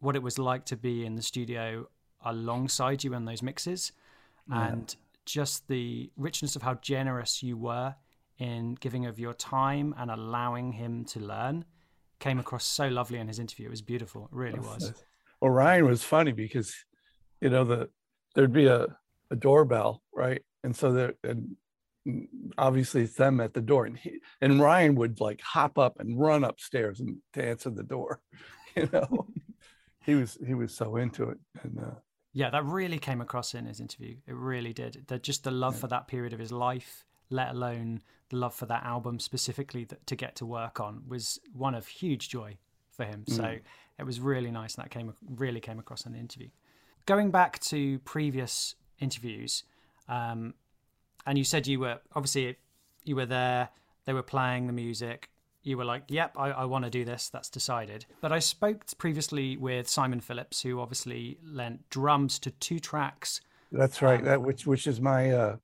what 0.00 0.14
it 0.16 0.22
was 0.22 0.38
like 0.38 0.64
to 0.66 0.76
be 0.76 1.04
in 1.04 1.14
the 1.16 1.22
studio 1.22 1.86
alongside 2.24 3.02
you 3.04 3.14
in 3.14 3.24
those 3.24 3.42
mixes 3.42 3.92
Yeah. 4.48 4.68
and 4.68 4.96
just 5.26 5.68
the 5.68 6.10
richness 6.16 6.56
of 6.56 6.62
how 6.62 6.74
generous 6.74 7.42
you 7.42 7.56
were 7.56 7.94
in 8.38 8.74
giving 8.74 9.06
of 9.06 9.18
your 9.18 9.34
time 9.34 9.94
and 9.98 10.10
allowing 10.10 10.72
him 10.72 11.04
to 11.06 11.20
learn 11.20 11.64
came 12.18 12.38
across 12.38 12.64
so 12.64 12.88
lovely 12.88 13.18
in 13.18 13.28
his 13.28 13.38
interview. 13.38 13.66
It 13.66 13.70
was 13.70 13.82
beautiful. 13.82 14.24
It 14.24 14.36
really 14.36 14.60
was. 14.60 14.92
Well, 15.40 15.50
Ryan 15.50 15.86
was 15.86 16.02
funny 16.04 16.32
because, 16.32 16.72
you 17.40 17.50
know, 17.50 17.64
the 17.64 17.88
there'd 18.34 18.52
be 18.52 18.66
a, 18.66 18.86
a 19.30 19.36
doorbell, 19.36 20.02
right? 20.14 20.42
And 20.64 20.76
so 20.76 20.92
there 20.92 21.14
and 21.24 21.56
mm, 22.06 22.26
obviously 22.58 23.02
it's 23.02 23.16
them 23.16 23.40
at 23.40 23.54
the 23.54 23.60
door, 23.60 23.86
and 23.86 23.96
he, 23.96 24.20
and 24.40 24.60
Ryan 24.60 24.94
would 24.96 25.20
like 25.20 25.40
hop 25.40 25.78
up 25.78 25.98
and 26.00 26.18
run 26.18 26.44
upstairs 26.44 27.00
and 27.00 27.18
to 27.34 27.44
answer 27.44 27.70
the 27.70 27.82
door. 27.82 28.20
You 28.74 28.88
know, 28.90 29.26
he 30.06 30.14
was 30.14 30.38
he 30.46 30.54
was 30.54 30.74
so 30.74 30.96
into 30.96 31.24
it, 31.24 31.38
and 31.62 31.78
uh, 31.78 31.94
Yeah, 32.32 32.48
that 32.48 32.64
really 32.64 32.98
came 32.98 33.20
across 33.20 33.52
in 33.52 33.66
his 33.66 33.80
interview. 33.80 34.16
It 34.26 34.34
really 34.34 34.72
did. 34.72 35.04
The, 35.08 35.18
just 35.18 35.44
the 35.44 35.50
love 35.50 35.76
for 35.76 35.88
that 35.88 36.08
period 36.08 36.32
of 36.32 36.38
his 36.38 36.52
life, 36.52 37.04
let 37.28 37.50
alone 37.50 38.00
the 38.30 38.38
love 38.38 38.54
for 38.54 38.64
that 38.64 38.82
album 38.84 39.20
specifically 39.20 39.84
that, 39.84 40.06
to 40.06 40.16
get 40.16 40.36
to 40.36 40.46
work 40.46 40.80
on, 40.80 41.02
was 41.06 41.38
one 41.52 41.74
of 41.74 41.86
huge 41.86 42.30
joy 42.30 42.56
for 42.90 43.04
him. 43.04 43.24
So 43.26 43.58
it 43.98 44.04
was 44.04 44.20
really 44.20 44.50
nice, 44.50 44.74
and 44.74 44.84
that 44.84 44.90
came 44.90 45.12
really 45.36 45.60
came 45.60 45.78
across 45.78 46.06
in 46.06 46.12
the 46.12 46.18
interview. 46.18 46.48
Going 47.06 47.30
back 47.30 47.58
to 47.60 47.98
previous 48.00 48.74
interviews, 49.00 49.64
um, 50.08 50.54
and 51.26 51.38
you 51.38 51.44
said 51.44 51.66
you 51.66 51.80
were 51.80 52.00
obviously 52.14 52.56
you 53.04 53.16
were 53.16 53.26
there. 53.26 53.68
They 54.04 54.12
were 54.12 54.22
playing 54.22 54.66
the 54.66 54.72
music. 54.72 55.28
You 55.62 55.76
were 55.76 55.84
like, 55.84 56.04
"Yep, 56.08 56.36
I, 56.36 56.50
I 56.50 56.64
want 56.64 56.84
to 56.84 56.90
do 56.90 57.04
this. 57.04 57.28
That's 57.28 57.48
decided." 57.48 58.06
But 58.20 58.32
I 58.32 58.40
spoke 58.40 58.84
previously 58.98 59.56
with 59.56 59.88
Simon 59.88 60.20
Phillips, 60.20 60.62
who 60.62 60.80
obviously 60.80 61.38
lent 61.44 61.88
drums 61.88 62.38
to 62.40 62.50
two 62.50 62.80
tracks. 62.80 63.40
that's 63.70 64.02
right. 64.02 64.22
That 64.24 64.42
which 64.42 64.66
which 64.66 64.86
is 64.86 65.00
my 65.00 65.30
uh, 65.30 65.56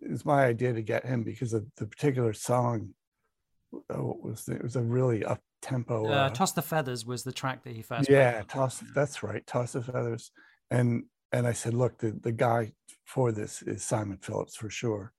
is 0.00 0.24
my 0.24 0.44
idea 0.44 0.72
to 0.72 0.82
get 0.82 1.04
him 1.04 1.24
because 1.24 1.52
of 1.52 1.66
the 1.76 1.86
particular 1.86 2.32
song. 2.32 2.90
uh, 3.74 4.02
what 4.02 4.22
was 4.22 4.44
the, 4.44 4.54
it 4.54 4.62
was 4.62 4.76
a 4.76 4.82
really 4.82 5.24
up 5.24 5.42
tempo. 5.60 6.06
Uh, 6.06 6.28
Toss 6.30 6.52
the 6.52 6.62
Feathers 6.62 7.04
was 7.04 7.22
the 7.24 7.32
track 7.32 7.64
that 7.64 7.74
he 7.74 7.82
first. 7.82 8.08
yeah 8.08 8.38
on. 8.38 8.44
toss 8.46 8.82
that's 8.94 9.22
right 9.22 9.46
toss 9.46 9.72
the 9.72 9.82
feathers 9.82 10.30
and 10.70 11.04
and 11.32 11.46
i 11.46 11.52
said 11.52 11.74
look 11.74 11.98
the, 11.98 12.12
the 12.22 12.32
guy 12.32 12.72
for 13.04 13.32
this 13.32 13.62
is 13.62 13.82
simon 13.82 14.18
phillips 14.18 14.56
for 14.56 14.70
sure. 14.70 15.12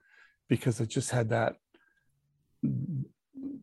Because 0.48 0.82
it 0.82 0.89
just 0.89 1.12
had 1.12 1.30
that 1.30 1.56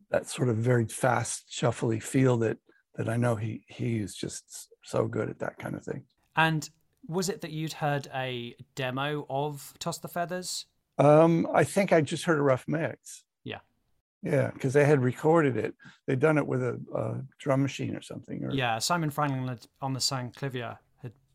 that 0.09 0.27
sort 0.27 0.49
of 0.49 0.57
very 0.57 0.85
fast 0.85 1.49
shuffly 1.51 2.01
feel 2.01 2.37
that 2.37 2.57
that 2.95 3.07
i 3.07 3.15
know 3.15 3.35
he 3.35 3.61
he 3.67 3.97
is 3.97 4.15
just 4.15 4.69
so 4.83 5.07
good 5.07 5.29
at 5.29 5.39
that 5.39 5.57
kind 5.59 5.75
of 5.75 5.83
thing. 5.83 6.03
And 6.35 6.67
was 7.07 7.29
it 7.29 7.41
that 7.41 7.51
you'd 7.51 7.73
heard 7.73 8.07
a 8.13 8.55
demo 8.75 9.25
of 9.29 9.73
Toss 9.79 9.99
the 9.99 10.07
Feathers? 10.07 10.65
um 10.97 11.47
i 11.53 11.63
think 11.63 11.93
i 11.93 12.01
just 12.01 12.25
heard 12.25 12.39
a 12.39 12.41
rough 12.41 12.65
mix. 12.67 13.23
Yeah. 13.43 13.59
yeah 14.21 14.51
because 14.51 14.73
they 14.73 14.85
had 14.85 15.01
recorded 15.01 15.57
it. 15.57 15.73
They'd 16.07 16.19
done 16.19 16.37
it 16.37 16.47
with 16.47 16.61
a, 16.63 16.79
a 16.95 17.21
drum 17.39 17.61
machine 17.61 17.95
or 17.95 18.01
something 18.01 18.43
or 18.43 18.51
Yeah, 18.51 18.79
Simon 18.79 19.11
Franklin 19.11 19.59
on 19.81 19.93
the 19.93 19.99
Synclavier 19.99 20.71
had 20.71 20.77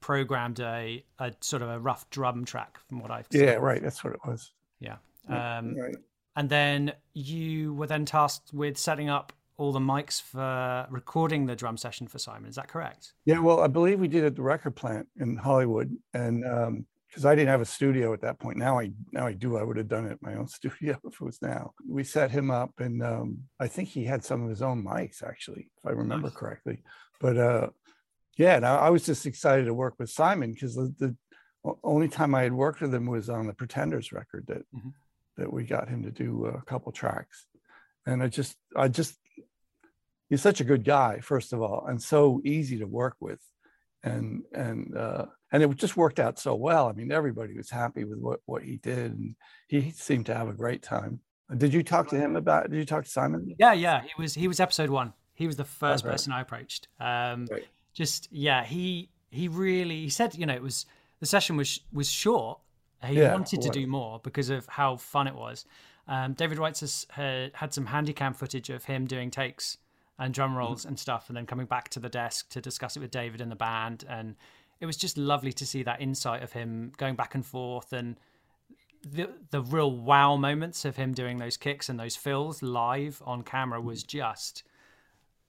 programmed 0.04 0.60
a, 0.60 1.02
a 1.18 1.32
sort 1.40 1.62
of 1.62 1.70
a 1.70 1.78
rough 1.78 2.08
drum 2.10 2.44
track 2.44 2.78
from 2.86 3.00
what 3.00 3.10
I've 3.10 3.26
seen. 3.32 3.42
yeah 3.44 3.54
right 3.54 3.80
that's 3.82 4.04
what 4.04 4.12
it 4.12 4.20
was 4.26 4.52
Yeah. 4.78 4.96
Um, 5.28 5.74
right 5.76 5.96
and 6.36 6.50
then 6.50 6.92
you 7.14 7.72
were 7.72 7.86
then 7.86 8.04
tasked 8.04 8.52
with 8.52 8.76
setting 8.76 9.08
up 9.08 9.32
all 9.56 9.72
the 9.72 9.78
mics 9.80 10.20
for 10.20 10.86
recording 10.90 11.46
the 11.46 11.56
drum 11.56 11.76
session 11.78 12.06
for 12.06 12.18
Simon. 12.18 12.50
Is 12.50 12.56
that 12.56 12.68
correct? 12.68 13.14
Yeah, 13.24 13.38
well, 13.38 13.60
I 13.60 13.68
believe 13.68 13.98
we 14.00 14.08
did 14.08 14.24
at 14.24 14.34
the 14.34 14.42
record 14.42 14.74
plant 14.76 15.06
in 15.20 15.36
Hollywood, 15.36 15.90
and 16.12 16.42
because 17.08 17.24
I 17.24 17.36
didn't 17.36 17.50
have 17.50 17.60
a 17.60 17.64
studio 17.64 18.12
at 18.12 18.20
that 18.22 18.40
point, 18.40 18.58
now 18.58 18.80
I 18.80 18.90
now 19.12 19.26
I 19.28 19.32
do. 19.32 19.56
I 19.56 19.62
would 19.62 19.76
have 19.76 19.86
done 19.88 20.06
it 20.06 20.12
at 20.12 20.22
my 20.22 20.34
own 20.34 20.48
studio 20.58 20.98
if 21.04 21.14
it 21.14 21.20
was 21.20 21.40
now. 21.40 21.72
We 21.88 22.02
set 22.02 22.30
him 22.32 22.50
up, 22.50 22.72
and 22.80 23.00
um, 23.02 23.38
I 23.60 23.68
think 23.68 23.88
he 23.88 24.04
had 24.04 24.24
some 24.24 24.42
of 24.42 24.50
his 24.50 24.60
own 24.60 24.84
mics 24.84 25.22
actually, 25.22 25.70
if 25.78 25.86
I 25.86 25.90
remember 25.90 26.26
Nice. 26.28 26.36
correctly. 26.36 26.78
But 27.20 27.36
uh, 27.38 27.68
yeah, 28.36 28.56
and 28.56 28.66
I 28.66 28.90
was 28.90 29.04
just 29.06 29.26
excited 29.26 29.66
to 29.66 29.74
work 29.74 29.94
with 29.98 30.10
Simon 30.10 30.52
because 30.52 30.74
the, 30.74 30.94
the 30.98 31.14
only 31.82 32.08
time 32.08 32.34
I 32.34 32.42
had 32.42 32.52
worked 32.52 32.80
with 32.80 32.94
him 32.94 33.06
was 33.06 33.28
on 33.28 33.46
the 33.46 33.54
Pretenders 33.54 34.12
record 34.12 34.46
that 34.48 34.62
Mhm. 34.74 34.92
that 35.36 35.52
we 35.52 35.64
got 35.64 35.88
him 35.88 36.02
to 36.04 36.10
do 36.10 36.46
a 36.46 36.62
couple 36.62 36.92
tracks, 36.92 37.46
and 38.06 38.22
I 38.22 38.28
just 38.28 38.56
I 38.76 38.88
just 38.88 39.18
he's 40.28 40.42
such 40.42 40.60
a 40.60 40.64
good 40.64 40.84
guy 40.84 41.20
first 41.20 41.52
of 41.52 41.60
all 41.60 41.86
and 41.86 42.02
so 42.02 42.40
easy 42.44 42.78
to 42.78 42.86
work 42.86 43.14
with 43.20 43.40
and 44.02 44.42
and 44.54 44.96
uh 44.96 45.26
and 45.52 45.62
it 45.62 45.76
just 45.76 45.96
worked 45.98 46.18
out 46.18 46.38
so 46.38 46.54
well 46.54 46.88
i 46.88 46.92
mean 46.92 47.12
everybody 47.12 47.54
was 47.54 47.68
happy 47.70 48.04
with 48.04 48.18
what 48.18 48.40
what 48.46 48.62
he 48.62 48.78
did 48.78 49.12
and 49.12 49.36
he 49.68 49.90
seemed 49.90 50.24
to 50.26 50.34
have 50.34 50.48
a 50.48 50.52
great 50.54 50.82
time 50.82 51.20
did 51.58 51.74
you 51.74 51.82
talk 51.82 52.08
to 52.08 52.16
him 52.16 52.36
about 52.36 52.70
did 52.70 52.78
you 52.78 52.86
talk 52.86 53.04
to 53.04 53.10
simon 53.10 53.54
Yeah, 53.58 53.74
yeah. 53.74 54.02
He 54.02 54.10
was 54.20 54.32
he 54.34 54.48
was 54.48 54.60
episode 54.60 54.88
one. 54.90 55.12
He 55.34 55.46
was 55.46 55.56
the 55.56 55.64
first 55.64 56.04
right. 56.04 56.12
person 56.12 56.32
I 56.32 56.40
approached. 56.40 56.88
Um, 56.98 57.46
Right. 57.50 57.66
Just 57.94 58.28
yeah, 58.30 58.64
he 58.64 59.08
he 59.30 59.48
really 59.48 60.02
he 60.02 60.10
said 60.10 60.34
you 60.34 60.46
know 60.46 60.54
it 60.54 60.62
was 60.62 60.86
the 61.20 61.26
session 61.26 61.56
was 61.56 61.80
was 61.92 62.10
short. 62.10 62.58
He 63.04 63.18
Yeah, 63.20 63.32
wanted 63.32 63.60
to 63.62 63.70
do 63.70 63.86
more 63.86 64.20
because 64.22 64.50
of 64.50 64.66
how 64.66 64.96
fun 64.96 65.26
it 65.26 65.34
was. 65.34 65.66
Um, 66.08 66.32
David 66.34 66.58
Wrights 66.58 66.80
has 66.80 67.06
had, 67.10 67.52
had 67.54 67.74
some 67.74 67.86
handycam 67.86 68.34
footage 68.34 68.70
of 68.70 68.84
him 68.84 69.06
doing 69.06 69.30
takes 69.30 69.78
and 70.18 70.32
drum 70.32 70.54
mm. 70.54 70.58
rolls 70.58 70.84
and 70.84 70.98
stuff, 70.98 71.28
and 71.28 71.36
then 71.36 71.46
coming 71.46 71.66
back 71.66 71.88
to 71.90 72.00
the 72.00 72.08
desk 72.08 72.48
to 72.50 72.60
discuss 72.60 72.96
it 72.96 73.00
with 73.00 73.10
David 73.10 73.40
and 73.40 73.50
the 73.50 73.56
band. 73.56 74.04
And 74.08 74.36
it 74.80 74.86
was 74.86 74.96
just 74.96 75.18
lovely 75.18 75.52
to 75.52 75.66
see 75.66 75.82
that 75.82 76.00
insight 76.00 76.42
of 76.42 76.52
him 76.52 76.92
going 76.96 77.14
back 77.14 77.34
and 77.34 77.44
forth 77.44 77.92
and 77.92 78.16
the 79.04 79.28
the 79.50 79.60
real 79.60 79.90
wow 79.90 80.36
moments 80.36 80.84
of 80.84 80.96
him 80.96 81.12
doing 81.12 81.38
those 81.38 81.56
kicks 81.56 81.88
and 81.88 82.00
those 82.00 82.16
fills 82.16 82.62
live 82.62 83.22
on 83.26 83.42
camera 83.42 83.80
was 83.80 84.02
mm. 84.02 84.06
just 84.06 84.62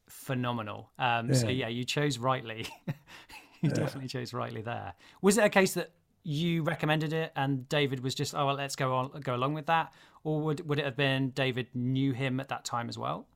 phenomenal. 0.07 0.91
Um, 0.99 1.33
So 1.33 1.47
Yeah. 1.47 1.65
yeah, 1.65 1.67
you 1.69 1.83
chose 1.85 2.17
rightly. 2.17 2.67
you 3.61 3.69
definitely 3.69 4.07
chose 4.09 4.33
rightly 4.33 4.61
there. 4.61 4.93
Was 5.21 5.37
it 5.37 5.43
a 5.43 5.49
case 5.49 5.73
that 5.75 5.91
you 6.23 6.63
recommended 6.63 7.13
it 7.13 7.31
and 7.35 7.69
David 7.69 7.99
was 8.01 8.15
just 8.15 8.33
oh 8.33 8.47
well 8.47 8.55
let's 8.55 8.75
go 8.75 8.95
on 8.95 9.21
go 9.21 9.35
along 9.35 9.53
with 9.53 9.67
that, 9.67 9.93
or 10.23 10.41
would 10.41 10.67
would 10.67 10.79
it 10.79 10.85
have 10.85 10.97
been 10.97 11.29
David 11.29 11.67
knew 11.75 12.13
him 12.13 12.39
at 12.39 12.47
that 12.49 12.65
time 12.65 12.89
as 12.89 12.97
well? 12.97 13.27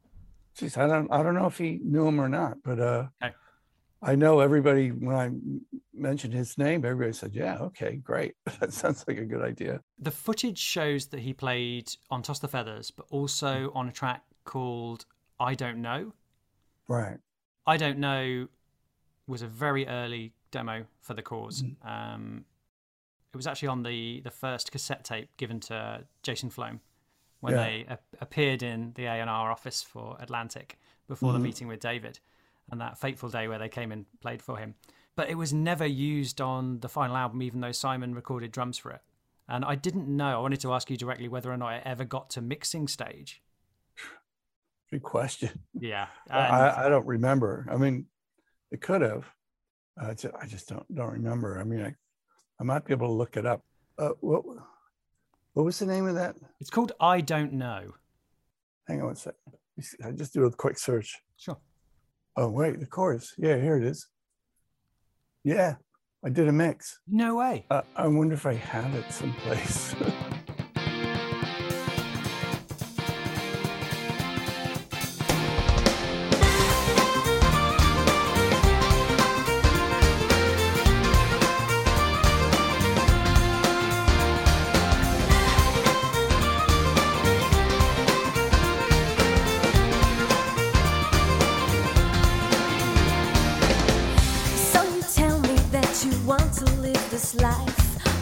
Jeez, 0.58 0.76
i 0.78 0.88
don't 0.88 1.10
i 1.12 1.22
don't 1.22 1.36
know 1.36 1.46
if 1.46 1.58
he 1.60 1.80
knew 1.84 2.08
him 2.08 2.20
or 2.20 2.28
not 2.28 2.58
but 2.64 2.80
uh 2.80 3.08
Okay. 3.24 3.34
i 4.02 4.16
know 4.16 4.40
everybody 4.40 4.90
when 4.90 5.16
I 5.16 5.30
mentioned 5.94 6.34
his 6.34 6.58
name 6.58 6.84
everybody 6.84 7.14
said 7.14 7.34
yeah 7.36 7.60
okay 7.60 7.98
great 7.98 8.34
that 8.60 8.74
sounds 8.74 9.06
like 9.08 9.20
a 9.20 9.26
good 9.26 9.44
idea 9.44 9.80
The 10.00 10.12
footage 10.12 10.58
shows 10.58 11.06
that 11.08 11.20
he 11.20 11.34
played 11.34 11.92
on 12.10 12.24
Toss 12.24 12.40
the 12.40 12.48
Feathers, 12.48 12.90
but 12.92 13.06
also 13.12 13.72
on 13.76 13.88
a 13.88 13.92
track 13.92 14.24
called 14.46 15.06
I 15.40 15.54
Don't 15.54 15.82
Know. 15.82 16.14
Right 16.90 17.18
I 17.66 17.78
don't 17.78 18.00
know 18.00 18.48
was 19.28 19.42
a 19.44 19.48
very 19.48 19.88
early 19.88 20.34
demo 20.52 20.86
for 21.02 21.14
the 21.14 21.22
Corrs. 21.22 21.64
Um, 21.86 22.44
it 23.32 23.38
was 23.38 23.46
actually 23.48 23.68
on 23.70 23.84
the 23.84 24.22
the 24.22 24.32
first 24.32 24.72
cassette 24.72 25.04
tape 25.06 25.30
given 25.38 25.60
to 25.62 26.04
Jason 26.24 26.50
Flom 26.50 26.82
when 27.42 27.54
Yeah. 27.54 27.64
they 27.64 27.86
a- 27.88 28.00
appeared 28.20 28.64
in 28.64 28.94
the 28.96 29.06
A 29.06 29.12
and 29.22 29.30
R 29.30 29.52
office 29.52 29.84
for 29.84 30.18
Atlantic 30.20 30.78
before 31.08 31.32
the 31.34 31.40
meeting 31.40 31.68
with 31.68 31.80
David, 31.80 32.20
and 32.72 32.82
that 32.82 32.98
fateful 32.98 33.30
day 33.30 33.48
where 33.48 33.60
they 33.60 33.70
came 33.70 33.92
and 33.92 34.06
played 34.20 34.42
for 34.42 34.58
him. 34.58 34.74
But 35.16 35.30
it 35.30 35.36
was 35.36 35.54
never 35.54 35.86
used 35.86 36.42
on 36.42 36.80
the 36.80 36.90
final 36.90 37.16
album, 37.18 37.42
even 37.44 37.62
though 37.62 37.72
Simon 37.72 38.14
recorded 38.16 38.52
drums 38.52 38.78
for 38.78 38.92
it. 38.92 39.02
And 39.48 39.64
I 39.66 39.76
didn't 39.76 40.08
know. 40.08 40.38
I 40.38 40.42
wanted 40.42 40.60
to 40.62 40.74
ask 40.74 40.90
you 40.90 40.98
directly 40.98 41.28
whether 41.28 41.52
or 41.52 41.58
not 41.58 41.74
it 41.74 41.82
ever 41.86 42.04
got 42.06 42.30
to 42.32 42.42
mixing 42.42 42.88
stage. 42.88 43.42
Good 44.92 45.04
question 45.04 45.52
Yeah, 45.80 46.08
I, 46.30 46.86
I 46.86 46.90
don't 46.90 47.06
remember. 47.06 47.68
I 47.72 47.78
mean, 47.78 48.06
it 48.72 48.82
could 48.82 49.02
have. 49.02 49.26
Uh, 50.02 50.14
I 50.42 50.46
just 50.48 50.70
don't 50.70 50.96
don't 50.96 51.12
remember. 51.12 51.60
I 51.60 51.64
mean, 51.64 51.82
I, 51.82 51.94
I 52.60 52.64
might 52.64 52.86
be 52.86 52.94
able 52.94 53.08
to 53.08 53.14
look 53.14 53.38
it 53.38 53.46
up. 53.46 53.62
Uh, 53.98 54.12
what 54.22 54.44
what 55.54 55.64
was 55.64 55.80
the 55.80 55.86
name 55.86 56.08
of 56.08 56.16
that? 56.16 56.36
it's 56.60 56.70
called 56.70 56.94
I 57.00 57.22
Don't 57.22 57.54
Know. 57.54 57.94
Hang 58.88 59.02
on 59.02 59.08
one 59.08 59.16
second. 59.16 59.40
Let 59.48 59.60
me 59.78 59.84
see. 59.84 59.98
I 60.04 60.12
just 60.12 60.34
do 60.34 60.46
a 60.46 60.52
quick 60.52 60.78
search. 60.78 61.18
Sure. 61.38 61.60
Oh 62.36 62.50
wait, 62.50 62.80
the 62.80 62.86
chorus. 62.86 63.34
Yeah, 63.38 63.58
here 63.58 63.78
it 63.78 63.84
is. 63.84 64.08
Yeah, 65.44 65.76
I 66.24 66.30
did 66.30 66.48
a 66.48 66.52
mix. 66.52 67.00
No 67.08 67.36
way. 67.36 67.66
Uh, 67.70 67.82
I 67.96 68.08
wonder 68.08 68.36
if 68.36 68.46
I 68.46 68.54
have 68.54 68.94
it 68.96 69.12
someplace. 69.12 69.96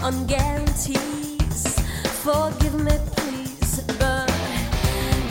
on 0.03 0.25
guarantees. 0.27 1.79
Forgive 2.23 2.75
me, 2.75 2.97
please, 3.15 3.81
but 3.99 4.27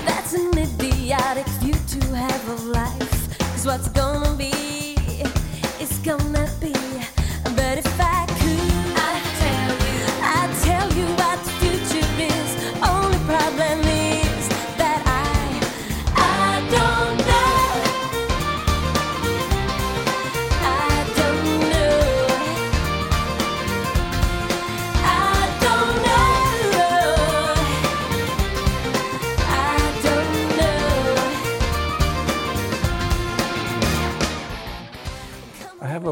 that's 0.06 0.34
an 0.34 0.58
idiotic 0.58 1.46
view 1.60 1.74
to 1.74 2.14
have 2.14 2.48
of 2.48 2.64
life. 2.66 3.38
Cause 3.38 3.66
what's 3.66 3.88
gonna 3.88 4.34
be 4.36 4.94
is 5.80 5.98
gonna 5.98 6.48
be. 6.60 6.95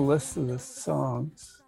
List 0.00 0.36
of 0.36 0.48
the 0.48 0.58
songs. 0.58 1.62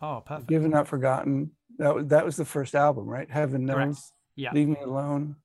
Oh, 0.00 0.22
perfect. 0.24 0.48
Given 0.48 0.70
Not 0.70 0.88
Forgotten. 0.88 1.50
That 1.78 1.94
was 1.94 2.06
that 2.08 2.24
was 2.24 2.36
the 2.36 2.44
first 2.44 2.74
album, 2.74 3.06
right? 3.06 3.30
Heaven 3.30 3.64
knows. 3.64 3.76
Correct. 3.76 4.00
Yeah. 4.36 4.50
Leave 4.52 4.68
Me 4.68 4.76
Alone. 4.84 5.36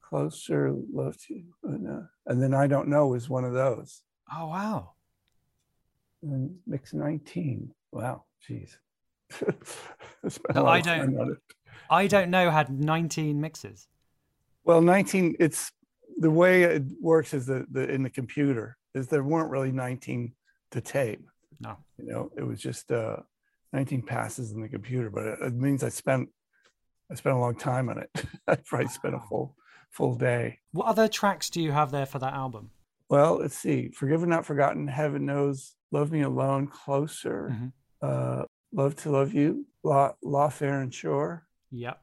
Closer, 0.00 0.74
Love 0.92 1.16
to 1.26 1.34
You. 1.34 1.44
And, 1.64 1.88
uh, 1.88 2.02
and 2.26 2.42
then 2.42 2.52
I 2.54 2.66
Don't 2.66 2.88
Know 2.88 3.14
is 3.14 3.28
one 3.30 3.44
of 3.44 3.52
those. 3.54 4.02
Oh 4.32 4.46
wow. 4.48 4.92
And 6.22 6.56
mix 6.66 6.92
19. 6.92 7.72
Wow. 7.90 8.24
Jeez. 8.48 8.76
I 9.42 10.52
No, 10.54 10.66
I 10.66 10.80
don't- 10.80 11.18
on. 11.18 11.36
I 11.90 12.06
don't 12.06 12.30
know 12.30 12.50
had 12.50 12.70
19 12.70 13.40
mixes. 13.40 13.88
Well, 14.64 14.80
19, 14.80 15.36
it's 15.40 15.72
the 16.18 16.30
way 16.30 16.62
it 16.62 16.84
works 17.00 17.34
is 17.34 17.46
the, 17.46 17.66
the 17.70 17.88
in 17.90 18.02
the 18.02 18.10
computer 18.10 18.76
is 18.94 19.08
there 19.08 19.24
weren't 19.24 19.50
really 19.50 19.72
19 19.72 20.32
to 20.72 20.80
tape. 20.80 21.24
No. 21.60 21.76
You 21.98 22.06
know, 22.06 22.30
it 22.36 22.42
was 22.42 22.60
just 22.60 22.90
uh 22.90 23.16
19 23.72 24.02
passes 24.02 24.52
in 24.52 24.60
the 24.60 24.68
computer, 24.68 25.08
but 25.10 25.24
it, 25.26 25.38
it 25.40 25.54
means 25.54 25.82
I 25.82 25.88
spent 25.88 26.28
I 27.10 27.14
spent 27.14 27.36
a 27.36 27.38
long 27.38 27.54
time 27.54 27.88
on 27.88 27.98
it. 27.98 28.10
I 28.48 28.56
probably 28.56 28.88
spent 28.88 29.14
a 29.14 29.20
full 29.20 29.56
full 29.90 30.14
day. 30.14 30.58
What 30.72 30.86
other 30.86 31.08
tracks 31.08 31.50
do 31.50 31.60
you 31.62 31.72
have 31.72 31.90
there 31.90 32.06
for 32.06 32.18
that 32.18 32.34
album? 32.34 32.70
Well, 33.08 33.38
let's 33.40 33.56
see. 33.58 33.90
Forgiven, 33.90 34.30
not 34.30 34.46
forgotten. 34.46 34.88
Heaven 34.88 35.26
knows. 35.26 35.74
Love 35.90 36.10
me 36.10 36.22
alone. 36.22 36.66
Closer. 36.68 37.50
Mhm. 37.52 37.72
Uh, 38.00 38.44
love 38.72 38.96
to 38.96 39.10
love 39.10 39.34
you. 39.34 39.66
Law, 39.84 40.12
law 40.22 40.48
fair 40.48 40.80
and 40.80 40.92
shore. 40.94 41.46
Yep. 41.70 42.00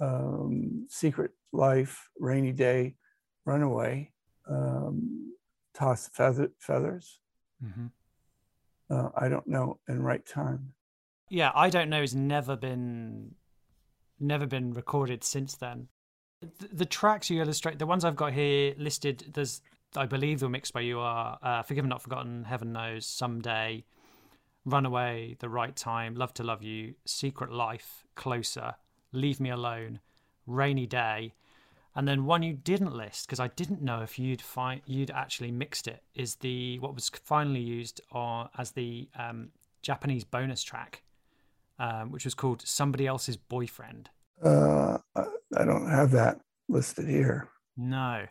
um, 0.00 0.86
Secret 0.88 1.30
Life, 1.52 2.08
Rainy 2.18 2.52
Day, 2.52 2.96
Runaway, 3.44 4.12
um, 4.48 5.34
Toss 5.74 6.08
feather, 6.08 6.50
Feathers, 6.58 7.20
hmm 7.60 7.86
uh, 8.90 9.10
I 9.16 9.28
don't 9.28 9.46
know, 9.46 9.78
and 9.86 10.04
Right 10.04 10.24
Time. 10.26 10.72
Yeah, 11.28 11.52
I 11.54 11.70
don't 11.70 11.88
know 11.88 12.00
has 12.00 12.14
never 12.14 12.56
been 12.56 13.34
never 14.18 14.46
been 14.46 14.72
recorded 14.72 15.22
since 15.24 15.54
then. 15.56 15.88
The, 16.40 16.68
the 16.72 16.84
tracks 16.84 17.30
you 17.30 17.40
illustrate, 17.40 17.78
the 17.78 17.86
ones 17.86 18.04
I've 18.04 18.16
got 18.16 18.32
here 18.32 18.74
listed, 18.76 19.30
there's 19.34 19.62
I 19.96 20.06
believe 20.06 20.40
they 20.40 20.46
were 20.46 20.50
mixed 20.50 20.72
by 20.72 20.80
you 20.80 21.00
are 21.00 21.38
uh, 21.42 21.62
Forgiven 21.62 21.88
Not 21.88 22.02
Forgotten, 22.02 22.44
Heaven 22.44 22.72
Knows, 22.72 23.06
Someday, 23.06 23.84
Runaway, 24.64 25.36
The 25.38 25.48
Right 25.48 25.74
Time, 25.74 26.14
Love 26.14 26.34
to 26.34 26.44
Love 26.44 26.62
You, 26.62 26.94
Secret 27.04 27.52
Life, 27.52 28.04
Closer, 28.14 28.74
Leave 29.12 29.40
Me 29.40 29.50
Alone, 29.50 30.00
Rainy 30.46 30.86
Day, 30.86 31.34
and 31.96 32.06
then 32.06 32.24
one 32.24 32.42
you 32.42 32.54
didn't 32.54 32.94
list 32.94 33.26
because 33.26 33.40
I 33.40 33.48
didn't 33.48 33.82
know 33.82 34.00
if 34.02 34.18
you'd 34.18 34.42
find 34.42 34.80
you'd 34.86 35.10
actually 35.10 35.50
mixed 35.50 35.88
it 35.88 36.02
is 36.14 36.36
the 36.36 36.78
what 36.78 36.94
was 36.94 37.08
finally 37.08 37.60
used 37.60 38.00
on 38.12 38.48
as 38.58 38.72
the 38.72 39.08
um, 39.18 39.50
Japanese 39.82 40.24
bonus 40.24 40.62
track, 40.62 41.02
um, 41.78 42.12
which 42.12 42.24
was 42.24 42.34
called 42.34 42.62
Somebody 42.66 43.06
Else's 43.06 43.36
Boyfriend. 43.36 44.10
Uh, 44.44 44.98
I 45.16 45.24
I 45.56 45.64
don't 45.64 45.88
have 45.90 46.12
that 46.12 46.40
listed 46.68 47.08
here. 47.08 47.48
No, 47.76 48.26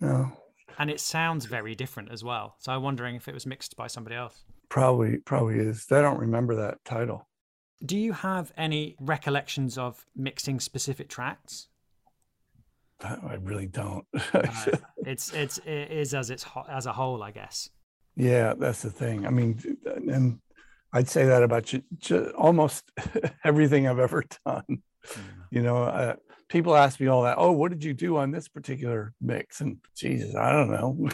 No, 0.00 0.32
and 0.78 0.90
it 0.90 1.00
sounds 1.00 1.44
very 1.46 1.74
different 1.74 2.10
as 2.10 2.24
well. 2.24 2.56
So 2.58 2.72
I'm 2.72 2.82
wondering 2.82 3.16
if 3.16 3.28
it 3.28 3.34
was 3.34 3.46
mixed 3.46 3.76
by 3.76 3.86
somebody 3.86 4.16
else. 4.16 4.44
probably 4.68 5.18
probably 5.18 5.58
is. 5.58 5.86
I 5.90 6.00
don't 6.00 6.18
remember 6.18 6.54
that 6.56 6.84
title. 6.84 7.28
Do 7.84 7.98
you 7.98 8.12
have 8.12 8.52
any 8.56 8.96
recollections 8.98 9.76
of 9.76 10.06
mixing 10.16 10.58
specific 10.58 11.08
tracks? 11.08 11.68
I 13.02 13.36
really 13.42 13.66
don't. 13.66 14.04
Uh, 14.34 14.42
it's 15.06 15.32
it's 15.32 15.58
it 15.58 15.90
is 15.90 16.14
as 16.14 16.30
it's 16.30 16.44
as 16.68 16.86
a 16.86 16.92
whole, 16.92 17.22
I 17.22 17.30
guess. 17.30 17.68
yeah, 18.16 18.54
that's 18.56 18.82
the 18.82 18.90
thing. 18.90 19.26
I 19.26 19.30
mean, 19.30 19.58
and 19.86 20.38
I'd 20.92 21.08
say 21.08 21.24
that 21.26 21.42
about 21.42 21.72
ju- 21.98 22.32
almost 22.38 22.90
everything 23.44 23.86
I've 23.88 23.98
ever 23.98 24.24
done. 24.46 24.82
You 25.50 25.62
know, 25.62 25.76
uh, 25.84 26.16
people 26.48 26.74
ask 26.76 26.98
me 27.00 27.06
all 27.08 27.22
that. 27.22 27.36
Oh, 27.38 27.52
what 27.52 27.70
did 27.70 27.84
you 27.84 27.94
do 27.94 28.16
on 28.16 28.30
this 28.30 28.48
particular 28.48 29.12
mix? 29.20 29.60
And 29.60 29.78
Jesus, 29.96 30.34
I 30.34 30.52
don't 30.52 30.70
know. 30.70 31.10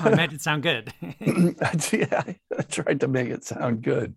I 0.00 0.10
made 0.14 0.32
it 0.32 0.40
sound 0.40 0.62
good. 0.62 0.92
yeah, 1.92 2.22
I 2.58 2.62
tried 2.62 3.00
to 3.00 3.08
make 3.08 3.28
it 3.28 3.44
sound 3.44 3.82
good. 3.82 4.14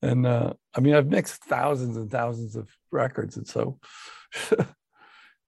And 0.00 0.26
uh, 0.26 0.52
I 0.74 0.80
mean, 0.80 0.94
I've 0.94 1.08
mixed 1.08 1.44
thousands 1.44 1.96
and 1.96 2.10
thousands 2.10 2.56
of 2.56 2.68
records, 2.90 3.36
and 3.36 3.46
so 3.46 3.78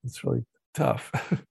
it's 0.03 0.23
really 0.23 0.45
tough. 0.75 1.11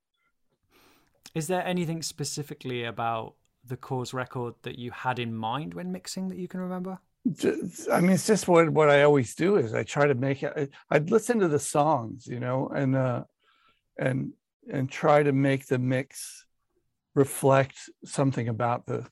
Is 1.34 1.48
there 1.48 1.66
anything 1.66 2.02
specifically 2.02 2.84
about 2.84 3.34
the 3.66 3.76
Corrs 3.76 4.12
record 4.14 4.54
that 4.62 4.78
you 4.78 4.90
had 4.92 5.18
in 5.18 5.34
mind 5.34 5.74
when 5.74 5.90
mixing 5.90 6.28
that 6.28 6.38
you 6.38 6.46
can 6.46 6.60
remember? 6.60 6.98
I 7.90 8.00
mean, 8.00 8.10
it's 8.10 8.26
just 8.26 8.46
what 8.46 8.68
what 8.68 8.90
I 8.90 9.02
always 9.02 9.34
do 9.34 9.56
is 9.56 9.72
I 9.72 9.82
try 9.82 10.06
to 10.06 10.14
make 10.14 10.42
it. 10.42 10.52
I- 10.56 10.68
I'd 10.94 11.10
listen 11.10 11.40
to 11.40 11.48
the 11.48 11.58
songs, 11.58 12.26
you 12.26 12.38
know, 12.38 12.68
and 12.68 12.94
uh, 12.94 13.24
and 13.98 14.32
and 14.70 14.90
try 14.90 15.22
to 15.22 15.32
make 15.32 15.66
the 15.66 15.78
mix 15.78 16.44
reflect 17.14 17.76
something 18.04 18.48
about 18.48 18.86
the 18.86 19.06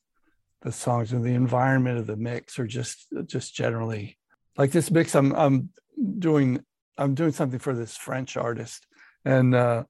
the 0.61 0.73
songs 0.73 1.13
and 1.13 1.25
the 1.25 1.35
environment 1.35 1.99
of 1.99 2.07
the 2.07 2.17
mix, 2.17 2.59
or 2.59 2.67
just 2.67 3.07
just 3.27 3.55
generally 3.55 4.19
like 4.59 4.73
this 4.73 4.91
mix. 4.91 5.15
I'm 5.15 5.35
I'm 5.35 5.71
doing 6.19 6.63
I'm 6.99 7.15
doing 7.15 7.33
something 7.33 7.59
for 7.59 7.75
this 7.75 7.97
French 7.97 8.37
artist, 8.37 8.87
and 9.25 9.55
uh, 9.55 9.85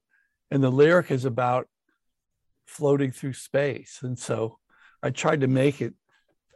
and 0.51 0.63
the 0.63 0.71
lyric 0.71 1.11
is 1.11 1.25
about 1.25 1.67
floating 2.65 3.11
through 3.11 3.33
space, 3.33 3.99
and 4.03 4.17
so 4.17 4.59
I 5.01 5.09
tried 5.09 5.41
to 5.41 5.47
make 5.47 5.81
it 5.81 5.93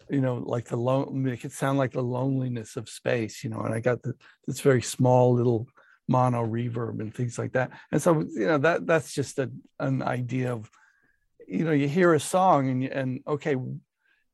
you 0.09 0.21
know, 0.21 0.35
like 0.45 0.65
the 0.65 0.77
lone, 0.77 1.23
make 1.23 1.43
it 1.43 1.51
sound 1.51 1.77
like 1.77 1.91
the 1.91 2.01
loneliness 2.01 2.77
of 2.77 2.89
space, 2.89 3.43
you 3.43 3.49
know, 3.49 3.59
and 3.61 3.73
I 3.73 3.79
got 3.79 4.01
the, 4.03 4.13
this 4.45 4.61
very 4.61 4.81
small 4.81 5.33
little 5.33 5.67
mono 6.07 6.45
reverb 6.45 7.01
and 7.01 7.13
things 7.13 7.37
like 7.37 7.53
that. 7.53 7.71
And 7.91 8.01
so, 8.01 8.21
you 8.21 8.47
know, 8.47 8.57
that 8.59 8.85
that's 8.85 9.13
just 9.13 9.39
a, 9.39 9.51
an 9.79 10.01
idea 10.01 10.53
of, 10.53 10.69
you 11.47 11.65
know, 11.65 11.71
you 11.71 11.87
hear 11.87 12.13
a 12.13 12.19
song 12.19 12.69
and 12.69 12.83
and 12.85 13.19
okay, 13.27 13.55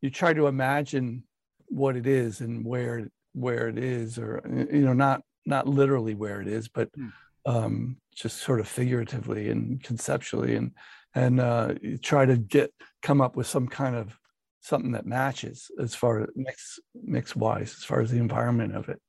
you 0.01 0.09
try 0.09 0.33
to 0.33 0.47
imagine 0.47 1.23
what 1.67 1.95
it 1.95 2.07
is 2.07 2.41
and 2.41 2.65
where 2.65 3.09
where 3.33 3.67
it 3.67 3.77
is, 3.77 4.19
or 4.19 4.41
you 4.71 4.81
know, 4.81 4.93
not 4.93 5.21
not 5.45 5.67
literally 5.67 6.13
where 6.13 6.41
it 6.41 6.47
is, 6.47 6.67
but 6.67 6.89
hmm. 6.95 7.07
Um, 7.45 7.97
just 8.15 8.37
sort 8.37 8.59
of 8.59 8.67
figuratively 8.67 9.49
and 9.49 9.83
conceptually, 9.83 10.55
and 10.55 10.71
and 11.15 11.39
uh, 11.39 11.73
try 12.01 12.25
to 12.25 12.37
get 12.37 12.73
come 13.01 13.21
up 13.21 13.35
with 13.35 13.47
some 13.47 13.67
kind 13.67 13.95
of 13.95 14.17
something 14.61 14.91
that 14.93 15.05
matches 15.05 15.69
as 15.79 15.93
far 15.93 16.21
as 16.21 16.29
mix 16.35 16.79
mix 16.95 17.35
wise 17.35 17.75
as 17.77 17.83
far 17.83 17.99
as 17.99 18.09
the 18.09 18.17
environment 18.17 18.73
of 18.73 18.87
it 18.87 19.01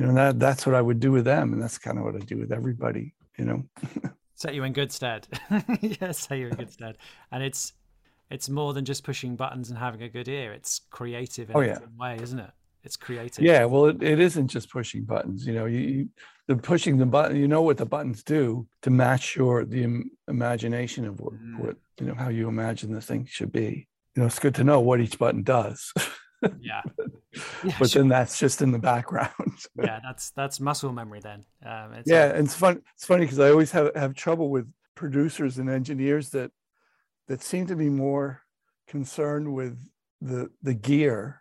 you 0.00 0.04
know 0.04 0.12
that 0.12 0.40
that's 0.40 0.66
what 0.66 0.74
i 0.74 0.80
would 0.82 0.98
do 0.98 1.12
with 1.12 1.24
them 1.24 1.52
and 1.52 1.62
that's 1.62 1.78
kind 1.78 1.96
of 1.96 2.02
what 2.04 2.16
i 2.16 2.18
do 2.18 2.36
with 2.36 2.50
everybody 2.50 3.14
you 3.38 3.44
know 3.44 3.62
Set 4.34 4.54
you 4.54 4.64
in 4.64 4.72
good 4.72 4.90
stead. 4.90 5.28
yeah, 5.82 6.12
set 6.12 6.38
you 6.38 6.48
in 6.48 6.54
good 6.54 6.72
stead. 6.72 6.96
And 7.30 7.42
it's 7.42 7.74
it's 8.30 8.48
more 8.48 8.72
than 8.72 8.86
just 8.86 9.04
pushing 9.04 9.36
buttons 9.36 9.68
and 9.68 9.78
having 9.78 10.02
a 10.02 10.08
good 10.08 10.28
ear. 10.28 10.54
It's 10.54 10.80
creative 10.90 11.50
in 11.50 11.56
Oh, 11.56 11.60
yeah. 11.60 11.78
way, 11.98 12.18
isn't 12.22 12.38
it? 12.38 12.50
It's 12.84 12.96
creative. 12.96 13.44
yeah 13.44 13.64
well 13.66 13.86
it, 13.86 14.02
it 14.02 14.18
isn't 14.20 14.48
just 14.48 14.70
pushing 14.70 15.04
buttons 15.04 15.46
you 15.46 15.52
know 15.54 15.66
you, 15.66 15.78
you 15.78 16.08
the 16.48 16.56
pushing 16.56 16.96
the 16.98 17.06
button 17.06 17.36
you 17.36 17.46
know 17.48 17.62
what 17.62 17.76
the 17.76 17.86
buttons 17.86 18.22
do 18.24 18.66
to 18.82 18.90
match 18.90 19.36
your 19.36 19.64
the 19.64 19.84
im- 19.84 20.10
imagination 20.28 21.04
of 21.06 21.20
what, 21.20 21.32
what 21.58 21.76
you 22.00 22.06
know 22.06 22.14
how 22.14 22.28
you 22.28 22.48
imagine 22.48 22.92
the 22.92 23.00
thing 23.00 23.26
should 23.28 23.52
be 23.52 23.86
you 24.14 24.20
know 24.20 24.26
it's 24.26 24.38
good 24.38 24.54
to 24.56 24.64
know 24.64 24.80
what 24.80 25.00
each 25.00 25.18
button 25.18 25.42
does 25.42 25.92
Yeah. 26.60 26.80
Yeah, 27.62 27.76
but 27.78 27.90
sure. 27.90 28.00
then 28.00 28.08
that's 28.08 28.38
just 28.38 28.62
in 28.62 28.72
the 28.72 28.78
background 28.78 29.30
yeah, 29.76 30.00
that's 30.02 30.30
that's 30.30 30.58
muscle 30.58 30.90
memory 30.90 31.20
then. 31.20 31.44
Um, 31.64 31.92
it's 31.92 32.10
yeah 32.10 32.26
like- 32.26 32.34
and 32.36 32.44
it's 32.46 32.54
fun 32.56 32.82
it's 32.94 33.04
funny 33.04 33.24
because 33.26 33.38
i 33.38 33.50
always 33.50 33.70
have, 33.72 33.94
have 33.94 34.14
trouble 34.14 34.48
with 34.50 34.66
producers 34.94 35.58
and 35.58 35.68
engineers 35.68 36.30
that 36.30 36.50
that 37.28 37.42
seem 37.42 37.66
to 37.66 37.76
be 37.76 37.90
more 37.90 38.42
concerned 38.88 39.52
with 39.54 39.78
the 40.22 40.50
the 40.62 40.74
gear 40.74 41.39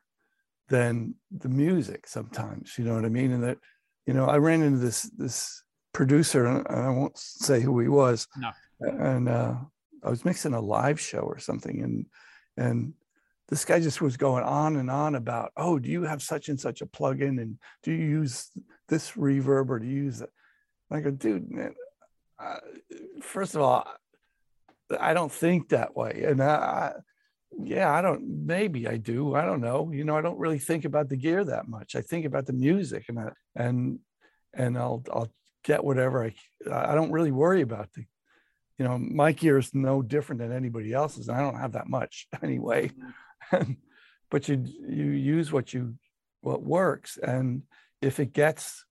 than 0.69 1.15
the 1.31 1.49
music 1.49 2.07
sometimes 2.07 2.77
you 2.77 2.83
know 2.85 2.95
what 2.95 3.05
i 3.05 3.09
mean? 3.09 3.31
And 3.31 3.43
that 3.43 3.57
you 4.05 4.13
know 4.13 4.25
i 4.25 4.37
ran 4.37 4.61
into 4.61 4.79
this 4.79 5.03
this 5.17 5.63
producer 5.93 6.45
and 6.45 6.67
i 6.67 6.89
won't 6.89 7.17
say 7.17 7.59
who 7.61 7.79
he 7.79 7.87
was 7.87 8.27
No. 8.37 8.51
and 8.79 9.27
uh 9.29 9.55
i 10.03 10.09
was 10.09 10.23
mixing 10.25 10.53
a 10.53 10.61
live 10.61 10.99
show 10.99 11.19
or 11.19 11.39
something 11.39 11.81
and 11.81 12.05
and 12.57 12.93
this 13.49 13.65
guy 13.65 13.79
just 13.79 13.99
was 13.99 14.15
going 14.15 14.43
on 14.43 14.75
and 14.77 14.89
on 14.91 15.15
about 15.15 15.51
oh 15.57 15.79
do 15.79 15.89
you 15.89 16.03
have 16.03 16.21
such 16.21 16.49
and 16.49 16.59
such 16.59 16.81
a 16.81 16.85
plugin 16.85 17.41
and 17.41 17.57
do 17.83 17.91
you 17.91 18.05
use 18.05 18.49
this 18.87 19.11
reverb 19.13 19.69
or 19.69 19.79
do 19.79 19.87
you 19.87 20.03
use 20.03 20.19
that? 20.19 20.29
And 20.89 20.99
i 20.99 21.01
go 21.01 21.11
dude 21.11 21.49
man 21.51 21.73
first 23.21 23.55
of 23.55 23.61
all 23.61 23.87
i 24.99 25.13
don't 25.13 25.31
think 25.31 25.69
that 25.69 25.95
way. 25.95 26.23
And 26.25 26.41
I, 26.41 26.47
I 26.47 26.93
yeah 27.57 27.91
i 27.91 28.01
don't 28.01 28.21
maybe 28.45 28.87
i 28.87 28.97
do 28.97 29.35
i 29.35 29.43
don't 29.43 29.61
know 29.61 29.91
you 29.91 30.03
know 30.03 30.17
i 30.17 30.21
don't 30.21 30.37
really 30.37 30.59
think 30.59 30.85
about 30.85 31.09
the 31.09 31.17
gear 31.17 31.43
that 31.43 31.67
much 31.67 31.95
i 31.95 32.01
think 32.01 32.25
about 32.25 32.45
the 32.45 32.53
music 32.53 33.05
and 33.09 33.19
I, 33.19 33.31
and 33.55 33.99
and 34.53 34.77
i'll 34.77 35.03
i'll 35.11 35.31
get 35.63 35.83
whatever 35.83 36.23
i 36.23 36.33
i 36.71 36.95
don't 36.95 37.11
really 37.11 37.31
worry 37.31 37.61
about 37.61 37.91
the 37.93 38.05
you 38.77 38.85
know 38.85 38.97
my 38.97 39.31
gear 39.31 39.57
is 39.57 39.73
no 39.73 40.01
different 40.01 40.39
than 40.39 40.51
anybody 40.51 40.93
else's 40.93 41.27
and 41.27 41.37
i 41.37 41.41
don't 41.41 41.59
have 41.59 41.73
that 41.73 41.89
much 41.89 42.27
anyway 42.43 42.89
mm-hmm. 42.89 43.55
and, 43.55 43.77
but 44.29 44.47
you 44.47 44.63
you 44.87 45.05
use 45.05 45.51
what 45.51 45.73
you 45.73 45.95
what 46.41 46.63
works, 46.63 47.17
and 47.17 47.63
if 48.01 48.19
it 48.19 48.33
gets 48.33 48.85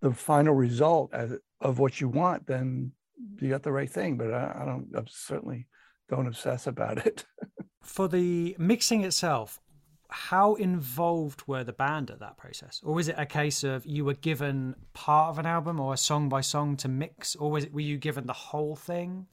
the 0.00 0.12
final 0.12 0.54
result 0.54 1.12
as, 1.12 1.34
of 1.60 1.78
what 1.78 2.00
you 2.00 2.08
want, 2.08 2.46
then 2.46 2.92
you 3.40 3.48
got 3.48 3.62
the 3.62 3.72
right 3.72 3.90
thing. 3.90 4.16
But 4.16 4.32
I, 4.32 4.60
I 4.62 4.64
don't 4.64 4.88
I 4.96 5.02
certainly 5.08 5.66
don't 6.08 6.26
obsess 6.26 6.66
about 6.66 7.06
it. 7.06 7.24
For 7.82 8.08
the 8.08 8.56
mixing 8.58 9.04
itself, 9.04 9.60
how 10.12 10.54
involved 10.54 11.42
were 11.46 11.64
the 11.64 11.72
band 11.72 12.10
at 12.10 12.20
that 12.20 12.36
process? 12.36 12.80
Or 12.84 12.94
was 12.94 13.08
it 13.08 13.14
a 13.18 13.26
case 13.26 13.64
of 13.64 13.86
you 13.86 14.04
were 14.04 14.14
given 14.14 14.76
part 14.92 15.30
of 15.30 15.38
an 15.38 15.46
album 15.46 15.80
or 15.80 15.94
a 15.94 15.96
song 15.96 16.28
by 16.28 16.42
song 16.42 16.76
to 16.78 16.88
mix? 16.88 17.34
Or 17.34 17.50
was 17.50 17.64
it 17.64 17.72
were 17.72 17.80
you 17.80 17.98
given 17.98 18.26
the 18.26 18.32
whole 18.32 18.76
thing? 18.76 19.26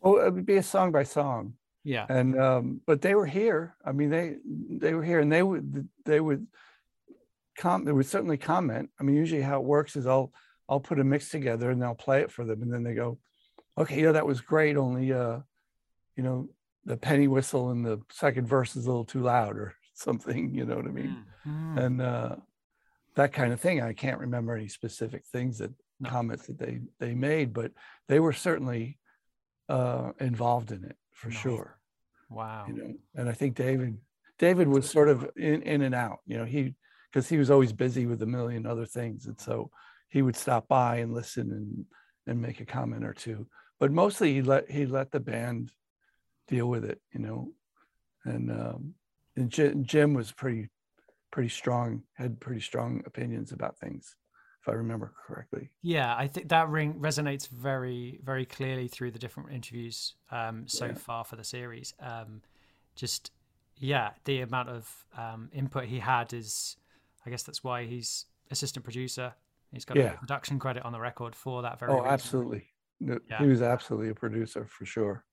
Well 0.00 0.26
it 0.26 0.32
would 0.32 0.46
be 0.46 0.56
a 0.56 0.62
song 0.62 0.92
by 0.92 1.04
song. 1.04 1.54
Yeah. 1.84 2.06
And 2.08 2.38
um 2.40 2.80
but 2.86 3.00
they 3.02 3.14
were 3.14 3.26
here. 3.26 3.76
I 3.84 3.92
mean 3.92 4.10
they 4.10 4.36
they 4.44 4.94
were 4.94 5.04
here 5.04 5.20
and 5.20 5.30
they 5.32 5.42
would 5.42 5.88
they 6.04 6.20
would 6.20 6.46
com 7.56 7.84
they 7.84 7.92
would 7.92 8.06
certainly 8.06 8.36
comment. 8.36 8.90
I 8.98 9.04
mean 9.04 9.16
usually 9.16 9.42
how 9.42 9.60
it 9.60 9.64
works 9.64 9.96
is 9.96 10.06
i'll 10.06 10.32
i'll 10.68 10.80
put 10.80 11.00
a 11.00 11.04
mix 11.04 11.30
together 11.30 11.70
and 11.70 11.80
they'll 11.80 11.94
play 11.94 12.20
it 12.20 12.32
for 12.32 12.44
them 12.44 12.62
and 12.62 12.72
then 12.72 12.82
they 12.82 12.94
go 12.94 13.18
okay 13.76 14.02
yeah 14.02 14.12
that 14.12 14.26
was 14.26 14.40
great. 14.40 14.76
Only 14.76 15.12
uh 15.12 15.38
you 16.16 16.24
know 16.24 16.48
the 16.84 16.96
penny 16.96 17.28
whistle 17.28 17.70
in 17.70 17.82
the 17.82 18.00
second 18.10 18.46
verse 18.46 18.76
is 18.76 18.84
a 18.86 18.88
little 18.88 19.04
too 19.04 19.20
loud 19.22 19.56
or 19.56 19.74
something 19.94 20.54
you 20.54 20.64
know 20.64 20.76
what 20.76 20.86
i 20.86 20.90
mean 20.90 21.24
Mm. 21.46 21.78
and 21.84 22.02
uh 22.02 22.36
that 23.14 23.32
kind 23.32 23.52
of 23.52 23.60
thing 23.60 23.80
i 23.80 23.92
can't 23.92 24.18
remember 24.20 24.54
any 24.56 24.68
specific 24.68 25.24
things 25.26 25.58
that 25.58 25.72
No. 26.00 26.10
comments 26.10 26.46
that 26.46 26.58
they 26.58 26.80
they 26.98 27.14
made 27.14 27.52
but 27.52 27.72
they 28.08 28.20
were 28.20 28.32
certainly 28.32 28.98
uh 29.68 30.12
involved 30.20 30.72
in 30.72 30.84
it 30.84 30.96
for 31.12 31.28
Nice. 31.28 31.38
sure 31.38 31.78
wow 32.30 32.64
you 32.68 32.74
know 32.74 32.94
and 33.14 33.28
i 33.28 33.32
think 33.32 33.54
david 33.56 33.96
david 34.38 34.68
was 34.68 34.88
sort 34.90 35.08
of 35.08 35.28
in, 35.36 35.62
in 35.62 35.82
and 35.82 35.94
out 35.94 36.18
you 36.26 36.36
know 36.38 36.44
he 36.44 36.74
because 37.12 37.28
he 37.28 37.38
was 37.38 37.50
always 37.50 37.72
busy 37.72 38.04
with 38.06 38.20
a 38.22 38.26
million 38.26 38.66
other 38.66 38.86
things 38.86 39.26
and 39.26 39.40
so 39.40 39.70
he 40.08 40.22
would 40.22 40.36
stop 40.36 40.68
by 40.68 40.96
and 40.96 41.14
listen 41.14 41.50
and 41.52 41.84
and 42.26 42.40
make 42.42 42.60
a 42.60 42.66
comment 42.66 43.04
or 43.04 43.14
two 43.14 43.46
but 43.80 43.90
mostly 43.92 44.34
he 44.34 44.42
let 44.42 44.70
he 44.70 44.86
let 44.86 45.10
the 45.10 45.20
band 45.20 45.72
deal 46.48 46.66
with 46.68 46.84
it 46.84 47.00
you 47.12 47.20
know 47.20 47.50
and 48.24 48.50
um 48.50 48.94
and 49.36 49.50
jim, 49.50 50.14
was 50.14 50.32
pretty 50.32 50.68
pretty 51.30 51.48
strong 51.48 52.02
had 52.14 52.40
pretty 52.40 52.60
strong 52.60 53.02
opinions 53.06 53.52
about 53.52 53.78
things 53.78 54.16
if 54.62 54.68
i 54.68 54.72
remember 54.72 55.12
correctly 55.26 55.70
yeah 55.82 56.14
i 56.16 56.26
think 56.26 56.48
that 56.48 56.68
ring 56.68 56.94
resonates 56.94 57.48
very 57.48 58.18
very 58.24 58.44
clearly 58.44 58.88
through 58.88 59.10
the 59.10 59.18
different 59.18 59.52
interviews 59.52 60.14
um 60.30 60.66
so 60.66 60.88
Yeah. 60.88 60.94
far 60.94 61.24
for 61.24 61.36
the 61.36 61.44
series 61.44 61.94
um 62.00 62.40
just 62.96 63.30
yeah 63.76 64.10
the 64.24 64.40
amount 64.40 64.68
of 64.68 65.06
um 65.16 65.50
input 65.52 65.84
he 65.84 65.98
had 65.98 66.32
is 66.32 66.76
i 67.26 67.30
guess 67.30 67.42
that's 67.42 67.62
why 67.62 67.84
he's 67.84 68.26
assistant 68.50 68.82
producer 68.84 69.32
he's 69.72 69.84
got 69.84 69.98
Yeah. 69.98 70.14
a 70.14 70.18
production 70.18 70.58
credit 70.58 70.84
on 70.84 70.92
the 70.92 71.00
record 71.00 71.34
for 71.36 71.62
that 71.62 71.78
very 71.78 71.92
oh 71.92 72.00
reason. 72.00 72.10
absolutely 72.10 72.66
No, 73.00 73.18
Yeah. 73.30 73.42
he 73.42 73.48
was 73.48 73.62
absolutely 73.62 74.08
a 74.08 74.14
producer 74.14 74.66
for 74.66 74.84
sure 74.84 75.24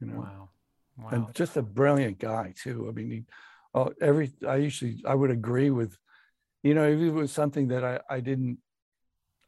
you 0.00 0.06
know 0.06 0.18
wow 0.20 0.48
wow 0.98 1.08
and 1.10 1.34
just 1.34 1.56
a 1.56 1.62
brilliant 1.62 2.18
guy 2.18 2.52
too. 2.56 2.88
I 2.88 2.92
mean, 2.92 3.10
he, 3.10 3.24
oh, 3.74 3.92
every 4.00 4.32
I 4.46 4.56
usually 4.56 5.02
I 5.06 5.14
would 5.14 5.30
agree 5.30 5.70
with, 5.70 5.96
you 6.62 6.74
know, 6.74 6.84
if 6.88 6.98
it 7.00 7.10
was 7.10 7.32
something 7.32 7.68
that 7.68 7.84
I 7.84 8.00
I 8.16 8.20
didn't, 8.20 8.58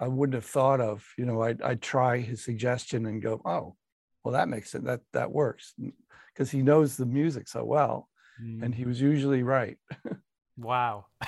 I 0.01 0.09
wouldn't 0.09 0.35
have 0.35 0.45
thought 0.45 0.81
of. 0.81 1.05
You 1.19 1.27
know, 1.27 1.43
I'd 1.43 1.61
I'd 1.62 1.83
try 1.83 2.19
his 2.19 2.45
suggestion 2.45 3.07
and 3.07 3.23
go, 3.23 3.41
oh, 3.45 3.77
well 4.23 4.33
that 4.33 4.49
makes 4.49 4.75
it 4.75 4.85
that 4.85 5.01
that 5.12 5.31
works 5.31 5.75
because 6.33 6.51
he 6.51 6.62
knows 6.62 6.97
the 6.97 7.07
music 7.07 7.49
so 7.49 7.65
well, 7.65 8.09
Mm. 8.43 8.62
and 8.62 8.75
he 8.75 8.85
was 8.85 9.01
usually 9.01 9.43
right. 9.43 9.79
Wow. 10.57 11.07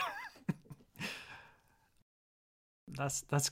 that's 2.88 3.22
that's 3.22 3.50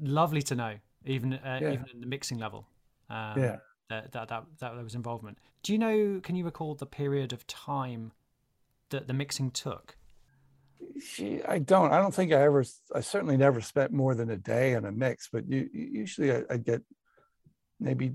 lovely 0.00 0.42
to 0.42 0.54
know, 0.54 0.74
even 1.04 1.34
uh, 1.34 1.58
Yeah. 1.62 1.72
even 1.72 1.86
in 1.92 2.00
the 2.00 2.06
mixing 2.06 2.38
level. 2.38 2.66
Um, 3.10 3.40
Yeah. 3.42 3.56
That, 3.90 4.12
that 4.12 4.28
that 4.28 4.44
that 4.60 4.74
there 4.74 4.84
was 4.84 4.94
involvement. 4.94 5.38
Do 5.62 5.72
you 5.72 5.78
know? 5.78 6.20
Can 6.22 6.36
you 6.36 6.44
recall 6.44 6.74
the 6.74 6.86
period 6.86 7.32
of 7.32 7.46
time 7.46 8.12
that 8.90 9.06
the 9.06 9.12
mixing 9.12 9.50
took? 9.50 9.96
She, 11.00 11.42
I 11.44 11.58
don't. 11.58 11.92
I 11.92 11.98
don't 11.98 12.14
think 12.14 12.32
I 12.32 12.42
ever. 12.42 12.64
I 12.94 13.00
certainly 13.00 13.36
never 13.36 13.60
spent 13.60 13.92
more 13.92 14.14
than 14.14 14.30
a 14.30 14.36
day 14.36 14.74
on 14.74 14.84
a 14.84 14.92
mix, 14.92 15.28
but 15.30 15.48
you, 15.48 15.68
usually 15.72 16.32
I, 16.32 16.42
I 16.50 16.56
get 16.56 16.82
maybe 17.78 18.14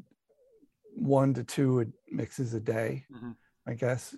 one 0.95 1.33
to 1.35 1.43
two 1.43 1.91
mixes 2.09 2.53
a 2.53 2.59
day. 2.59 3.05
Mhm. 3.13 3.35
I 3.67 3.73
guess. 3.73 4.15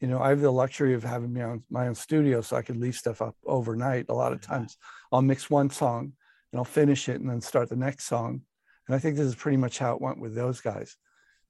You 0.00 0.08
know, 0.08 0.20
I 0.20 0.30
have 0.30 0.40
the 0.40 0.50
luxury 0.50 0.94
of 0.94 1.04
having 1.04 1.32
my 1.34 1.42
own 1.42 1.62
my 1.70 1.86
own 1.86 1.94
studio, 1.94 2.40
so 2.40 2.56
I 2.56 2.62
could 2.62 2.78
leave 2.78 2.96
stuff 2.96 3.22
up 3.22 3.36
overnight. 3.44 4.06
A 4.08 4.14
lot 4.14 4.32
of 4.32 4.40
times, 4.40 4.76
I'll 5.12 5.22
mix 5.22 5.50
one 5.50 5.70
song 5.70 6.14
and 6.52 6.58
I'll 6.58 6.64
finish 6.64 7.08
it 7.08 7.20
and 7.20 7.28
then 7.30 7.40
start 7.40 7.68
the 7.68 7.76
next 7.76 8.06
song. 8.06 8.40
And 8.88 8.94
I 8.94 8.98
think 8.98 9.16
this 9.16 9.26
is 9.26 9.34
pretty 9.34 9.56
much 9.56 9.78
how 9.78 9.94
it 9.94 10.00
went 10.00 10.20
with 10.20 10.34
those 10.34 10.60
guys. 10.60 10.96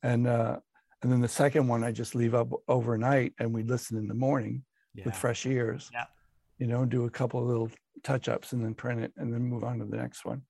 And 0.03 0.27
uh, 0.27 0.59
and 1.03 1.11
then 1.11 1.21
the 1.21 1.29
second 1.29 1.67
one 1.69 1.83
I 1.83 1.93
just 1.93 2.15
leave 2.15 2.35
up 2.35 2.49
overnight 2.69 3.33
and 3.39 3.55
we 3.55 3.63
listen 3.63 3.97
in 3.97 4.07
the 4.07 4.15
morning 4.15 4.65
Yeah. 4.95 5.05
with 5.07 5.17
fresh 5.17 5.47
ears 5.47 5.91
Yeah. 5.93 6.07
you 6.59 6.67
know, 6.67 6.85
do 6.85 7.05
a 7.07 7.11
couple 7.11 7.41
of 7.41 7.47
little 7.47 7.71
touch 8.03 8.29
ups 8.29 8.53
and 8.53 8.63
then 8.63 8.75
print 8.75 9.01
it 9.01 9.13
and 9.17 9.33
then 9.33 9.43
move 9.43 9.65
on 9.65 9.79
to 9.79 9.87
the 9.87 9.97
next 9.97 10.25
one, 10.25 10.43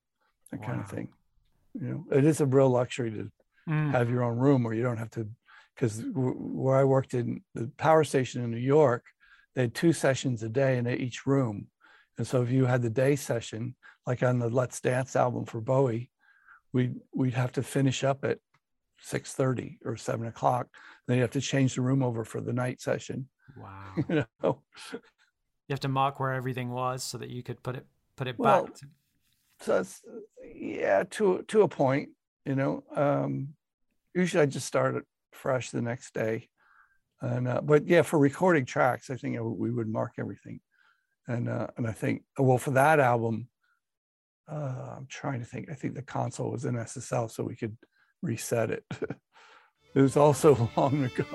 that 0.51 0.61
kind 0.63 0.81
of 0.81 0.89
thing. 0.89 1.07
You 1.73 1.87
know, 1.87 2.05
it 2.17 2.25
is 2.25 2.41
a 2.41 2.45
real 2.45 2.69
luxury 2.69 3.11
to 3.11 3.31
Mm. 3.69 3.91
have 3.91 4.09
your 4.09 4.23
own 4.23 4.39
room 4.39 4.63
where 4.63 4.73
you 4.73 4.81
don't 4.81 4.97
have 4.97 5.11
to, 5.11 5.29
because 5.75 6.03
where 6.15 6.75
I 6.77 6.83
worked 6.83 7.13
in 7.13 7.43
the 7.53 7.67
power 7.77 8.03
station 8.03 8.43
in 8.43 8.49
New 8.49 8.57
York, 8.57 9.05
they 9.53 9.61
had 9.61 9.75
two 9.75 9.93
sessions 9.93 10.41
a 10.41 10.49
day 10.49 10.79
in 10.79 10.87
each 10.87 11.27
room. 11.27 11.67
And 12.17 12.25
so 12.25 12.41
if 12.41 12.49
you 12.49 12.65
had 12.65 12.81
the 12.81 12.89
day 12.89 13.15
session, 13.15 13.75
like 14.07 14.23
on 14.23 14.39
the 14.39 14.49
Let's 14.49 14.81
Dance 14.81 15.15
album 15.15 15.45
for 15.45 15.61
Bowie, 15.61 16.09
we'd, 16.73 16.95
we'd 17.13 17.33
have 17.33 17.51
to 17.53 17.63
finish 17.63 18.03
up 18.03 18.23
at 18.23 18.39
6.30 19.07 19.77
or 19.85 19.97
7 19.97 20.27
o'clock. 20.27 20.67
Then 21.07 21.17
you 21.17 21.21
have 21.23 21.31
to 21.31 21.41
change 21.41 21.75
the 21.75 21.81
room 21.81 22.03
over 22.03 22.23
for 22.23 22.41
the 22.41 22.53
night 22.53 22.81
session. 22.81 23.27
Wow. 23.57 23.93
You 24.09 24.25
know, 24.43 24.61
You 24.93 25.73
have 25.73 25.79
to 25.81 25.87
mark 25.87 26.19
where 26.19 26.33
everything 26.33 26.69
was 26.69 27.03
so 27.03 27.17
that 27.17 27.29
you 27.29 27.43
could 27.43 27.61
put 27.63 27.75
it 27.75 27.85
put 28.15 28.27
it 28.27 28.37
Well, 28.37 28.65
back. 28.65 28.75
To, 28.75 28.85
so 29.61 29.79
it's 29.79 30.01
yeah 30.53 31.03
to 31.11 31.43
to 31.47 31.61
a 31.61 31.67
point 31.67 32.09
you 32.45 32.55
know 32.55 32.83
um 32.95 33.49
usually 34.15 34.41
i 34.41 34.45
just 34.45 34.65
start 34.65 34.95
it 34.95 35.03
fresh 35.31 35.69
the 35.69 35.81
next 35.81 36.13
day 36.13 36.49
and 37.21 37.47
uh, 37.47 37.61
but 37.61 37.87
yeah 37.87 38.01
for 38.01 38.17
recording 38.19 38.65
tracks 38.65 39.09
i 39.09 39.15
think 39.15 39.37
we 39.39 39.71
would 39.71 39.87
mark 39.87 40.13
everything 40.17 40.59
and 41.27 41.47
uh 41.47 41.67
and 41.77 41.87
i 41.87 41.91
think 41.91 42.23
well 42.39 42.57
for 42.57 42.71
that 42.71 42.99
album 42.99 43.47
uh 44.49 44.95
i'm 44.97 45.07
trying 45.09 45.39
to 45.39 45.45
think. 45.45 45.69
I 45.71 45.75
think 45.75 45.95
the 45.95 46.01
console 46.01 46.51
was 46.51 46.65
in 46.65 46.75
ssl 46.75 47.29
so 47.29 47.43
we 47.43 47.55
could 47.55 47.77
reset 48.21 48.71
it. 48.71 48.83
It 49.93 50.01
was 50.01 50.15
also 50.15 50.69
long 50.77 51.03
ago 51.03 51.25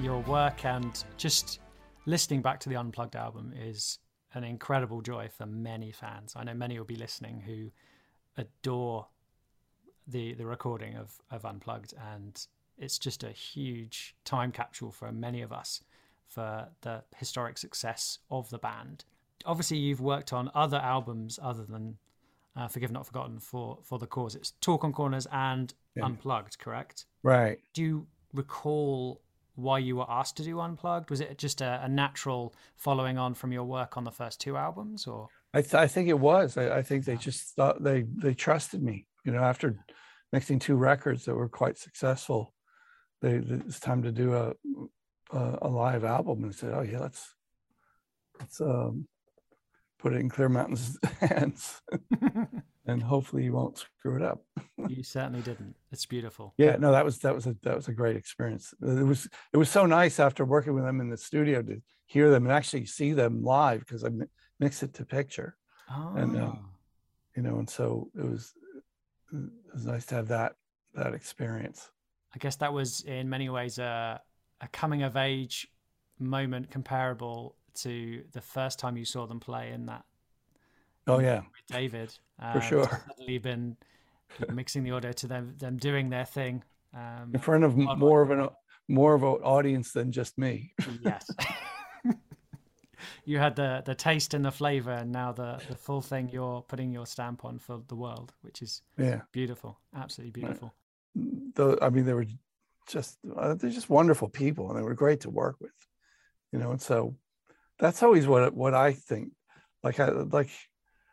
your 0.00 0.20
work 0.22 0.64
and 0.64 1.04
just 1.16 1.60
listening 2.04 2.42
back 2.42 2.60
to 2.60 2.68
the 2.68 2.76
unplugged 2.76 3.16
album 3.16 3.52
is 3.58 3.98
an 4.34 4.44
incredible 4.44 5.00
joy 5.00 5.28
for 5.36 5.46
many 5.46 5.90
fans. 5.90 6.34
I 6.36 6.44
know 6.44 6.54
many 6.54 6.78
will 6.78 6.84
be 6.84 6.96
listening 6.96 7.40
who 7.40 7.70
adore 8.36 9.06
the 10.06 10.34
the 10.34 10.46
recording 10.46 10.96
of 10.96 11.20
of 11.30 11.44
unplugged 11.44 11.94
and 12.14 12.46
it's 12.78 12.98
just 12.98 13.24
a 13.24 13.30
huge 13.30 14.14
time 14.24 14.52
capsule 14.52 14.92
for 14.92 15.10
many 15.10 15.40
of 15.42 15.52
us 15.52 15.82
for 16.28 16.68
the 16.82 17.02
historic 17.16 17.56
success 17.58 18.18
of 18.30 18.50
the 18.50 18.58
band. 18.58 19.04
Obviously 19.46 19.78
you've 19.78 20.00
worked 20.00 20.32
on 20.32 20.50
other 20.54 20.78
albums 20.78 21.38
other 21.42 21.64
than 21.64 21.96
uh, 22.54 22.68
Forgive 22.68 22.90
Not 22.90 23.06
Forgotten 23.06 23.38
for 23.40 23.78
for 23.82 23.98
the 23.98 24.06
Corrs. 24.06 24.36
It's 24.36 24.52
Talk 24.60 24.84
on 24.84 24.92
Corners 24.92 25.26
and 25.32 25.72
Yeah. 25.94 26.04
Unplugged, 26.04 26.58
correct? 26.58 27.06
Right. 27.22 27.58
Do 27.72 27.82
you 27.82 28.06
recall 28.32 29.22
why 29.56 29.78
you 29.78 29.96
were 29.96 30.10
asked 30.10 30.36
to 30.36 30.44
do 30.44 30.60
Unplugged? 30.60 31.10
Was 31.10 31.20
it 31.20 31.38
just 31.38 31.60
a, 31.60 31.80
a 31.82 31.88
natural 31.88 32.54
following 32.76 33.18
on 33.18 33.34
from 33.34 33.52
your 33.52 33.64
work 33.64 33.96
on 33.96 34.04
the 34.04 34.10
first 34.10 34.40
two 34.40 34.56
albums, 34.56 35.06
or 35.06 35.28
I, 35.52 35.62
th- 35.62 35.74
I 35.74 35.86
think 35.86 36.08
it 36.08 36.18
was. 36.18 36.56
I, 36.56 36.78
I 36.78 36.82
think 36.82 37.04
they 37.04 37.16
just 37.16 37.54
thought 37.56 37.82
they 37.82 38.04
they 38.16 38.34
trusted 38.34 38.82
me. 38.82 39.06
You 39.24 39.32
know, 39.32 39.42
after 39.42 39.84
mixing 40.32 40.58
two 40.58 40.76
records 40.76 41.24
that 41.24 41.34
were 41.34 41.48
quite 41.48 41.78
successful, 41.78 42.54
they 43.22 43.36
it's 43.36 43.80
time 43.80 44.02
to 44.02 44.12
do 44.12 44.34
a 44.34 44.52
a, 45.32 45.58
a 45.62 45.68
live 45.68 46.04
album, 46.04 46.44
and 46.44 46.54
said, 46.54 46.72
"Oh 46.74 46.82
yeah, 46.82 47.00
let's 47.00 47.34
let's 48.38 48.60
um, 48.60 49.08
put 50.06 50.14
it 50.14 50.20
in 50.20 50.28
Clearmountain's 50.30 50.98
hands, 51.20 51.82
and 52.86 53.02
hopefully 53.02 53.42
you 53.42 53.52
won't 53.52 53.78
screw 53.78 54.14
it 54.16 54.22
up." 54.22 54.44
you 54.88 55.02
certainly 55.02 55.42
didn't? 55.42 55.74
It's 55.90 56.06
beautiful. 56.06 56.54
Yeah, 56.58 56.76
no, 56.76 56.92
that 56.92 57.04
was 57.04 57.18
that 57.18 57.34
was 57.34 57.46
a 57.46 57.56
that 57.64 57.74
was 57.74 57.88
a 57.88 57.92
great 57.92 58.16
experience. 58.16 58.72
It 58.80 59.04
was 59.04 59.28
it 59.52 59.56
was 59.56 59.68
so 59.68 59.84
nice 59.84 60.20
after 60.20 60.44
working 60.44 60.74
with 60.74 60.84
them 60.84 61.00
in 61.00 61.10
the 61.10 61.16
studio 61.16 61.60
to 61.62 61.82
hear 62.06 62.30
them 62.30 62.44
and 62.44 62.52
actually 62.52 62.86
see 62.86 63.12
them 63.14 63.42
live 63.42 63.80
because 63.80 64.04
I 64.04 64.10
mi- 64.10 64.26
mixed 64.60 64.84
it 64.84 64.94
to 64.94 65.04
picture 65.04 65.56
and 65.88 66.36
Ah. 66.38 66.44
um, 66.44 66.68
you 67.36 67.42
know 67.42 67.58
and 67.58 67.68
so 67.68 68.08
it 68.14 68.24
was 68.24 68.54
it 69.32 69.50
was 69.74 69.86
nice 69.86 70.06
to 70.06 70.14
have 70.14 70.28
that 70.28 70.54
that 70.94 71.14
experience 71.14 71.90
I 72.34 72.38
guess 72.38 72.56
that 72.56 72.72
was 72.72 73.00
in 73.02 73.28
many 73.28 73.48
ways 73.48 73.78
a, 73.78 74.20
a 74.60 74.68
coming 74.68 75.02
of 75.02 75.16
age 75.16 75.66
moment 76.18 76.70
comparable 76.70 77.56
to 77.76 78.22
the 78.32 78.40
first 78.40 78.78
time 78.78 78.96
you 78.96 79.04
saw 79.04 79.26
them 79.26 79.40
play 79.40 79.70
in 79.72 79.86
that 79.86 80.04
oh 81.06 81.18
yeah 81.18 81.38
with 81.40 81.66
David. 81.68 82.12
Uh, 82.40 82.54
For 82.54 82.60
sure. 82.60 83.04
Suddenly 83.08 83.38
been 83.38 83.76
mixing 84.52 84.82
the 84.84 84.90
audio 84.90 85.12
to 85.12 85.26
them 85.26 85.54
them 85.58 85.76
doing 85.76 86.10
their 86.10 86.24
thing. 86.24 86.62
Um, 86.94 87.30
in 87.34 87.40
front 87.40 87.64
of 87.64 87.76
more 87.76 88.22
of 88.22 88.30
an 88.30 88.48
more 88.88 89.14
of 89.14 89.22
an 89.22 89.36
audience 89.42 89.92
than 89.92 90.12
just 90.12 90.38
me 90.38 90.72
yes. 91.02 91.28
you 93.24 93.38
had 93.38 93.56
the 93.56 93.82
the 93.84 93.94
taste 93.94 94.34
and 94.34 94.44
the 94.44 94.50
flavor, 94.50 94.92
and 94.92 95.12
now 95.12 95.32
the 95.32 95.60
the 95.68 95.76
full 95.76 96.00
thing 96.00 96.28
you're 96.32 96.62
putting 96.62 96.92
your 96.92 97.06
stamp 97.06 97.44
on 97.44 97.58
for 97.58 97.82
the 97.88 97.96
world, 97.96 98.32
which 98.42 98.62
is 98.62 98.82
yeah 98.98 99.22
beautiful, 99.32 99.80
absolutely 99.94 100.40
beautiful. 100.40 100.74
though 101.54 101.78
i 101.80 101.88
mean 101.88 102.04
they 102.04 102.12
were 102.12 102.26
just 102.86 103.18
uh, 103.36 103.54
they're 103.54 103.70
just 103.70 103.90
wonderful 103.90 104.28
people 104.28 104.68
and 104.68 104.78
they 104.78 104.82
were 104.82 104.94
great 104.94 105.20
to 105.20 105.30
work 105.30 105.56
with 105.60 105.72
you 106.52 106.58
know 106.58 106.70
and 106.70 106.80
so 106.80 107.16
that's 107.78 108.02
always 108.02 108.26
what 108.26 108.54
what 108.54 108.74
i 108.74 108.92
think 108.92 109.30
like 109.82 110.00
i 110.00 110.08
like 110.08 110.50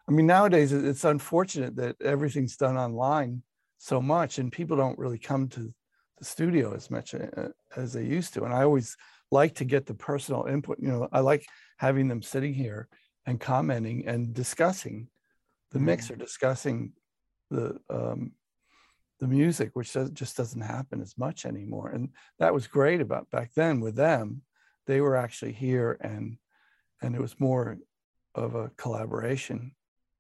i 0.08 0.12
mean 0.12 0.26
nowadays 0.26 0.72
it's 0.72 1.04
unfortunate 1.04 1.76
that 1.76 1.96
everything's 2.02 2.58
done 2.58 2.78
online 2.78 3.42
so 3.78 4.02
much 4.02 4.40
and 4.40 4.52
people 4.52 4.78
don't 4.78 4.98
really 4.98 5.20
come 5.20 5.48
to 5.48 5.74
the 6.20 6.26
studio 6.26 6.74
as 6.74 6.90
much 6.90 7.14
uh, 7.16 7.50
as 7.76 7.94
they 7.94 8.04
used 8.04 8.34
to 8.34 8.44
and 8.44 8.54
i 8.54 8.64
always 8.64 8.96
like 9.32 9.56
to 9.56 9.66
get 9.66 9.86
the 9.86 9.96
personal 9.96 10.46
input 10.46 10.78
you 10.80 10.88
know 10.88 11.08
i 11.12 11.20
like 11.20 11.46
having 11.78 12.08
them 12.08 12.22
sitting 12.22 12.54
here 12.54 12.88
and 13.26 13.40
commenting 13.40 14.08
and 14.08 14.34
discussing 14.34 15.08
the 15.72 15.80
mix 15.80 16.12
or 16.12 16.16
discussing 16.16 16.94
the 17.50 17.78
um 17.90 18.32
the 19.24 19.28
music, 19.30 19.72
which 19.74 19.94
does, 19.94 20.10
just 20.12 20.36
doesn't 20.36 20.62
happen 20.62 21.02
as 21.02 21.18
much 21.18 21.46
anymore. 21.46 21.90
And 21.90 22.10
that 22.40 22.54
was 22.54 22.68
great 22.68 23.00
about 23.00 23.30
back 23.32 23.52
then 23.56 23.80
with 23.80 23.96
them. 23.96 24.42
They 24.86 25.00
were 25.00 25.16
actually 25.16 25.54
here 25.54 25.98
and 26.02 26.38
and 27.04 27.16
it 27.16 27.22
was 27.22 27.40
more 27.40 27.78
of 28.36 28.56
a 28.56 28.70
collaboration 28.78 29.74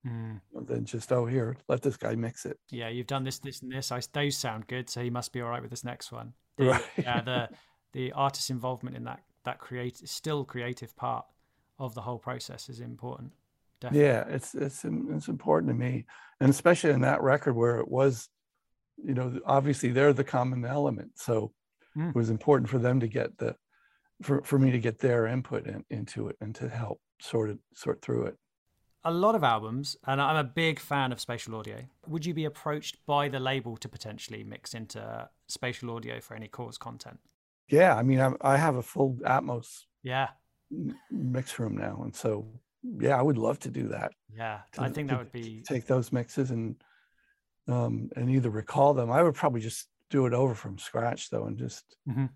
Mm. 0.05 0.41
than 0.67 0.83
just, 0.83 1.13
oh 1.13 1.25
here, 1.25 1.55
let 1.69 1.81
this 1.81 1.95
guy 1.95 2.13
mix 2.13 2.45
it. 2.45 2.59
Yeah, 2.69 2.89
you've 2.89 3.07
done 3.07 3.23
this, 3.23 3.39
this, 3.39 3.61
and 3.61 3.71
this. 3.71 3.89
I, 3.89 4.01
those 4.11 4.35
sound 4.35 4.67
good, 4.67 4.89
so 4.89 5.01
he 5.01 5.09
must 5.09 5.31
be 5.31 5.39
all 5.39 5.47
right 5.47 5.61
with 5.61 5.71
this 5.71 5.85
next 5.85 6.11
one. 6.11 6.33
The, 6.57 6.65
Right. 6.65 6.83
Yeah, 6.97 7.21
the 7.21 7.49
the 7.93 8.11
artist's 8.11 8.49
involvement 8.49 8.97
in 8.97 9.05
that 9.05 9.21
that 9.45 9.59
create 9.59 9.97
still 10.09 10.43
creative 10.43 10.93
part 10.97 11.25
of 11.79 11.95
the 11.95 12.01
whole 12.01 12.19
process 12.19 12.67
is 12.67 12.81
important. 12.81 13.31
Definitely. 13.79 14.07
Yeah, 14.07 14.23
it's 14.27 14.53
it's 14.55 14.83
it's 14.83 15.29
important 15.29 15.69
to 15.71 15.73
me. 15.73 16.05
And 16.41 16.49
especially 16.49 16.89
in 16.91 17.01
that 17.01 17.21
record 17.21 17.53
where 17.55 17.77
it 17.79 17.87
was, 17.87 18.27
you 19.01 19.13
know, 19.13 19.39
obviously 19.45 19.91
they're 19.91 20.11
the 20.11 20.23
common 20.25 20.65
element. 20.65 21.11
So 21.15 21.53
Mm. 21.97 22.09
it 22.09 22.15
was 22.15 22.29
important 22.29 22.69
for 22.69 22.79
them 22.79 22.99
to 22.99 23.07
get 23.07 23.37
the 23.37 23.55
for, 24.21 24.41
for 24.43 24.60
me 24.60 24.71
to 24.71 24.80
get 24.80 24.99
their 24.99 25.26
input 25.28 25.67
in, 25.67 25.84
into 25.89 26.28
it 26.28 26.36
and 26.41 26.54
to 26.56 26.69
help 26.69 27.02
sort 27.21 27.49
it 27.49 27.58
sort 27.73 28.02
through 28.02 28.26
it. 28.26 28.38
a 29.06 29.12
lot 29.12 29.36
of 29.36 29.43
albums, 29.43 29.97
and 30.08 30.21
I'm 30.21 30.38
a 30.38 30.43
big 30.43 30.80
fan 30.80 31.12
of 31.12 31.19
spatial 31.19 31.56
audio. 31.56 31.78
Would 32.08 32.26
you 32.26 32.34
be 32.34 32.45
approached 32.45 32.97
by 33.06 33.28
the 33.30 33.39
label 33.39 33.76
to 33.78 33.89
potentially 33.89 34.43
mix 34.43 34.73
into 34.73 35.30
spatial 35.47 35.91
audio 35.95 36.19
for 36.21 36.36
any 36.36 36.47
Corrs 36.47 36.80
content? 36.80 37.19
Yeah, 37.69 37.95
I 37.95 38.04
mean, 38.04 38.19
I, 38.19 38.32
I 38.41 38.58
have 38.58 38.76
a 38.76 38.82
full 38.84 39.15
Atmos 39.26 39.84
Yeah, 40.04 40.30
mix 41.12 41.58
room 41.60 41.78
now, 41.78 42.02
and 42.04 42.15
so 42.15 42.45
yeah, 42.99 43.17
I 43.17 43.21
would 43.21 43.38
love 43.38 43.60
to 43.60 43.69
do 43.69 43.88
that. 43.89 44.12
yeah. 44.36 44.60
to- 44.73 44.82
I 44.84 44.89
think 44.89 45.10
that 45.10 45.17
would 45.19 45.32
be 45.32 45.63
take 45.67 45.86
those 45.88 46.12
mixes 46.12 46.52
and 46.52 46.76
um, 47.69 48.10
and 48.17 48.30
either 48.30 48.49
recall 48.49 48.93
them. 48.93 49.10
I 49.10 49.23
would 49.23 49.36
probably 49.36 49.62
just 49.62 49.88
do 50.10 50.26
it 50.26 50.34
over 50.34 50.54
from 50.54 50.78
scratch 50.78 51.30
though, 51.30 51.45
and 51.45 51.58
just 51.58 51.95
Mhm. 52.10 52.30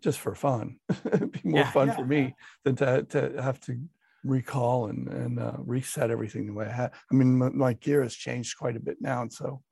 Just 0.00 0.18
for 0.20 0.34
fun. 0.34 0.76
It'd 1.06 1.32
be 1.32 1.40
more 1.44 1.60
Yeah, 1.60 1.70
fun 1.72 1.88
yeah, 1.88 1.96
for 1.96 2.06
me 2.06 2.34
than 2.64 2.76
to 2.76 3.02
to 3.10 3.42
have 3.42 3.60
to 3.62 3.78
recall 4.24 4.86
and 4.86 5.08
and 5.08 5.38
uh, 5.38 5.56
reset 5.58 6.10
everything 6.10 6.46
the 6.46 6.52
way 6.52 6.66
I 6.66 6.72
had. 6.72 6.92
I 7.10 7.14
mean, 7.14 7.38
my, 7.38 7.48
my 7.50 7.72
gear 7.74 8.02
has 8.02 8.14
changed 8.14 8.58
quite 8.58 8.76
a 8.76 8.80
bit 8.80 8.98
now, 9.00 9.22
and 9.22 9.32
so 9.32 9.62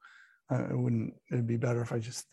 uh, 0.50 0.64
it 0.70 0.78
wouldn't. 0.78 1.14
It'd 1.31 1.46
be 1.46 1.57
better 1.57 1.83
if 1.83 1.92
I 1.92 1.98
just 1.98 2.26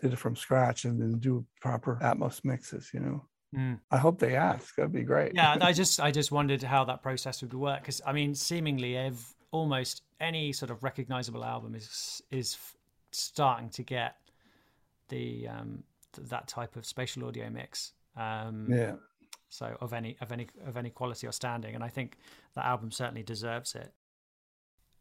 did 0.00 0.12
it 0.12 0.18
from 0.18 0.36
scratch 0.36 0.84
and 0.84 1.00
then 1.00 1.18
do 1.18 1.46
proper 1.60 1.98
Atmos 2.02 2.44
mixes. 2.44 2.90
You 2.92 3.00
know. 3.00 3.26
Mm. 3.56 3.80
I 3.90 3.96
hope 3.96 4.18
they 4.18 4.36
ask. 4.36 4.74
That'd 4.74 4.92
be 4.92 5.04
great. 5.04 5.32
yeah 5.34 5.56
i 5.62 5.72
just 5.72 6.00
i 6.00 6.10
just 6.10 6.32
wondered 6.32 6.62
how 6.62 6.84
that 6.84 7.00
process 7.00 7.40
would 7.42 7.54
work 7.54 7.80
because 7.80 8.02
i 8.04 8.12
mean 8.12 8.34
seemingly 8.34 8.96
ev- 8.96 9.34
almost 9.52 10.02
any 10.20 10.52
sort 10.52 10.70
of 10.70 10.82
recognizable 10.82 11.44
album 11.44 11.74
is 11.74 12.20
is 12.30 12.58
starting 13.12 13.70
to 13.70 13.82
get 13.84 14.16
the 15.08 15.46
um 15.48 15.84
that 16.16 16.48
type 16.48 16.76
of 16.76 16.84
spatial 16.86 17.24
audio 17.26 17.48
mix 17.50 17.92
um 18.16 18.66
yeah. 18.70 18.92
so 19.48 19.76
of 19.80 19.92
any 19.92 20.16
of 20.20 20.32
any 20.32 20.46
of 20.66 20.76
any 20.76 20.90
quality 20.90 21.26
or 21.26 21.32
standing 21.32 21.74
and 21.74 21.82
i 21.84 21.88
think 21.88 22.16
that 22.54 22.64
album 22.64 22.90
certainly 22.90 23.22
deserves 23.22 23.74
it 23.74 23.92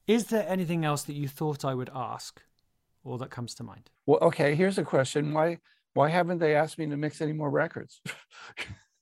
is 0.08 0.26
there 0.26 0.46
anything 0.48 0.86
else 0.86 1.04
that 1.04 1.14
you 1.16 1.28
thought 1.28 1.66
i 1.66 1.74
would 1.74 1.90
ask 1.96 2.42
or 3.04 3.18
that 3.18 3.30
comes 3.30 3.54
to 3.56 3.64
mind 3.64 3.90
Well, 4.08 4.20
okay. 4.22 4.56
Here's 4.56 4.78
a 4.80 4.84
question: 4.84 5.32
Why 5.32 5.60
why 5.94 6.10
haven't 6.10 6.40
they 6.40 6.56
asked 6.56 6.78
me 6.80 6.88
to 6.88 6.98
mix 6.98 7.22
any 7.22 7.34
more 7.34 7.52
records? 7.52 8.02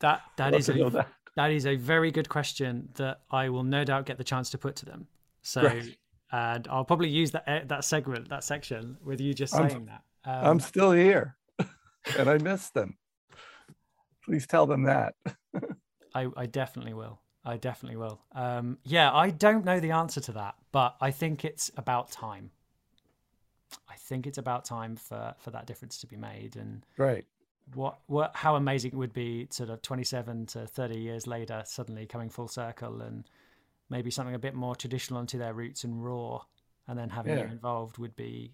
that 0.00 0.20
that 0.36 0.54
is 0.54 0.68
a 0.68 0.72
that. 0.90 1.08
That 1.36 1.50
is 1.50 1.66
a 1.66 1.76
very 1.76 2.10
good 2.10 2.28
question 2.28 2.88
that 2.94 3.20
I 3.30 3.48
will 3.50 3.62
no 3.64 3.84
doubt 3.84 4.06
get 4.06 4.16
the 4.18 4.24
chance 4.24 4.50
to 4.50 4.58
put 4.58 4.76
to 4.76 4.86
them. 4.86 5.06
So, 5.42 5.60
Great. 5.62 5.96
and 6.32 6.66
I'll 6.70 6.84
probably 6.84 7.08
use 7.10 7.30
that 7.32 7.44
eh, 7.46 7.62
that 7.66 7.84
segment, 7.84 8.28
that 8.28 8.44
section, 8.44 8.96
with 9.04 9.20
you 9.20 9.34
just 9.34 9.54
I'm- 9.54 9.68
saying 9.70 9.86
that. 9.86 10.02
Um, 10.26 10.46
I'm 10.46 10.60
still 10.60 10.92
here, 10.92 11.36
and 12.18 12.28
I 12.28 12.38
miss 12.38 12.70
them. 12.70 12.98
Please 14.24 14.46
tell 14.46 14.66
them 14.66 14.82
that. 14.84 15.14
I, 16.14 16.26
I 16.36 16.46
definitely 16.46 16.94
will. 16.94 17.20
I 17.44 17.56
definitely 17.58 17.96
will. 17.96 18.20
Um, 18.34 18.78
yeah, 18.84 19.12
I 19.14 19.30
don't 19.30 19.64
know 19.64 19.78
the 19.78 19.92
answer 19.92 20.20
to 20.22 20.32
that, 20.32 20.56
but 20.72 20.96
I 21.00 21.12
think 21.12 21.44
it's 21.44 21.70
about 21.76 22.10
time. 22.10 22.50
I 23.88 23.94
think 23.96 24.26
it's 24.26 24.38
about 24.38 24.64
time 24.64 24.96
for 24.96 25.34
for 25.38 25.50
that 25.50 25.66
difference 25.66 25.98
to 25.98 26.06
be 26.06 26.16
made, 26.16 26.56
and 26.56 26.84
Right. 26.98 27.24
what 27.74 27.98
what 28.06 28.34
how 28.34 28.56
amazing 28.56 28.92
it 28.92 28.96
would 28.96 29.12
be 29.12 29.46
sort 29.50 29.70
of 29.70 29.82
27 29.82 30.46
to 30.46 30.66
30 30.66 30.98
years 30.98 31.26
later 31.26 31.62
suddenly 31.66 32.06
coming 32.06 32.30
full 32.30 32.48
circle 32.48 33.00
and 33.02 33.28
maybe 33.90 34.10
something 34.10 34.34
a 34.34 34.38
bit 34.38 34.54
more 34.54 34.74
traditional 34.76 35.18
onto 35.18 35.38
their 35.38 35.52
roots 35.52 35.82
and 35.84 36.04
raw 36.04 36.40
and 36.86 36.96
then 36.98 37.10
having 37.10 37.32
you 37.32 37.38
Yeah. 37.38 37.50
involved 37.50 37.98
would 37.98 38.14
be 38.16 38.52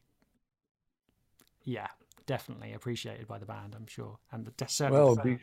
yeah 1.65 1.89
definitely 2.27 2.73
appreciated 2.73 3.27
by 3.27 3.39
the 3.39 3.47
band 3.47 3.75
i'm 3.75 3.87
sure 3.87 4.19
and 4.31 4.47
the, 4.47 4.67
certainly 4.69 5.01
Well, 5.01 5.17
the 5.17 5.23
be 5.23 5.39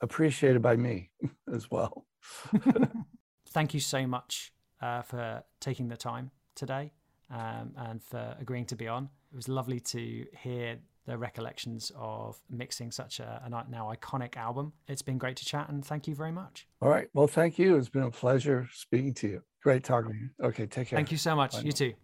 appreciated 0.00 0.62
by 0.62 0.76
me 0.76 1.10
as 1.52 1.70
well. 1.70 2.06
thank 3.48 3.74
you 3.74 3.80
so 3.80 4.06
much 4.06 4.52
uh, 4.80 5.02
for 5.02 5.42
taking 5.60 5.88
the 5.88 5.96
time 5.96 6.30
today 6.54 6.92
um, 7.30 7.72
and 7.76 8.02
for 8.02 8.36
agreeing 8.40 8.66
to 8.66 8.76
be 8.76 8.88
on. 8.88 9.08
It 9.32 9.36
was 9.36 9.48
lovely 9.48 9.80
to 9.80 10.26
hear 10.38 10.78
the 11.06 11.16
recollections 11.16 11.90
of 11.96 12.38
mixing 12.50 12.90
such 12.90 13.18
a, 13.20 13.42
a 13.44 13.48
now 13.48 13.92
iconic 13.94 14.36
album. 14.36 14.72
It's 14.88 15.02
been 15.02 15.18
great 15.18 15.36
to 15.36 15.44
chat 15.44 15.68
and 15.68 15.84
thank 15.84 16.06
you 16.06 16.14
very 16.14 16.32
much. 16.32 16.66
All 16.82 16.88
right. 16.88 17.08
Well, 17.14 17.26
thank 17.26 17.58
you. 17.58 17.76
It's 17.76 17.88
been 17.88 18.02
a 18.02 18.10
pleasure 18.10 18.68
speaking 18.72 19.14
to 19.14 19.28
you. 19.28 19.42
Great 19.62 19.84
talking 19.84 20.12
to 20.12 20.18
you. 20.18 20.30
Okay. 20.48 20.66
Take 20.66 20.88
care. 20.88 20.96
Thank 20.98 21.10
you 21.10 21.18
so 21.18 21.34
much. 21.34 21.52
Bye 21.52 21.60
you 21.60 21.70
now. 21.70 21.76
too. 21.76 21.94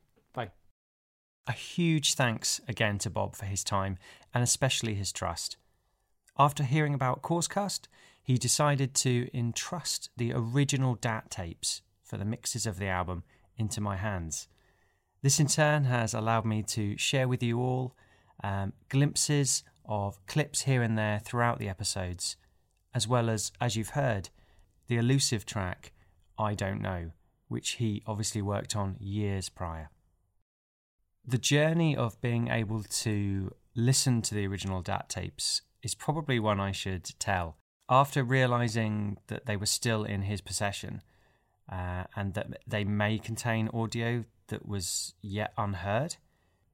A 1.46 1.52
huge 1.52 2.14
thanks 2.14 2.61
again 2.66 2.98
to 2.98 3.11
Bob 3.11 3.37
for 3.37 3.44
his 3.44 3.62
time 3.62 3.98
and 4.33 4.42
especially 4.42 4.94
his 4.94 5.12
trust. 5.12 5.59
After 6.38 6.62
hearing 6.64 6.94
about 6.94 7.22
Corrscast, 7.22 7.87
he 8.22 8.38
decided 8.38 8.94
to 8.94 9.28
entrust 9.35 10.09
the 10.16 10.33
original 10.33 10.94
DAT 10.94 11.30
tapes 11.30 11.83
for 12.02 12.16
the 12.16 12.24
mixes 12.24 12.66
of 12.66 12.78
the 12.78 12.87
album 12.87 13.24
into 13.59 13.80
my 13.80 13.96
hands. 13.96 14.48
This 15.20 15.38
in 15.38 15.46
turn 15.46 15.85
has 15.85 16.14
allowed 16.14 16.46
me 16.46 16.62
to 16.62 16.96
share 16.96 17.28
with 17.28 17.42
you 17.42 17.61
all 17.61 17.94
um, 18.42 18.72
glimpses 18.88 19.62
of 19.85 20.24
clips 20.26 20.62
here 20.62 20.83
and 20.83 20.96
there 20.96 21.18
throughout 21.18 21.59
the 21.59 21.68
episodes, 21.68 22.37
as 22.94 23.07
well 23.07 23.28
as, 23.28 23.52
as 23.61 23.76
you've 23.76 23.90
heard, 23.90 24.30
the 24.87 24.96
elusive 24.96 25.44
track 25.44 25.92
I 26.38 26.54
Don't 26.54 26.80
Know, 26.80 27.11
which 27.48 27.72
he 27.72 28.02
obviously 28.07 28.40
worked 28.40 28.74
on 28.74 28.96
years 28.98 29.50
prior. 29.50 29.90
The 31.27 31.39
journey 31.39 31.97
of 31.97 32.21
being 32.21 32.49
able 32.49 32.83
to 32.83 33.55
listen 33.75 34.21
to 34.23 34.35
the 34.35 34.47
original 34.47 34.83
DAT 34.83 35.09
tapes 35.09 35.63
is 35.83 35.95
probably 35.95 36.39
one 36.39 36.61
I 36.61 36.73
should 36.73 37.05
tell. 37.19 37.57
After 37.89 38.23
realizing 38.23 39.19
that 39.29 39.47
they 39.47 39.57
were 39.57 39.67
still 39.67 40.05
in 40.05 40.23
his 40.23 40.41
possession 40.41 41.03
uh, 41.71 42.05
and 42.15 42.35
that 42.35 42.63
they 42.67 42.85
may 42.85 43.19
contain 43.19 43.71
audio 43.73 44.25
that 44.49 44.67
was 44.67 45.15
yet 45.23 45.53
unheard, 45.57 46.17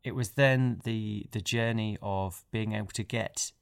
it 0.02 0.14
was 0.14 0.30
then 0.30 0.80
the 0.84 1.26
the 1.30 1.40
journey 1.40 1.98
of 2.02 2.44
being 2.50 2.72
able 2.72 2.92
to 2.94 3.02
get 3.02 3.52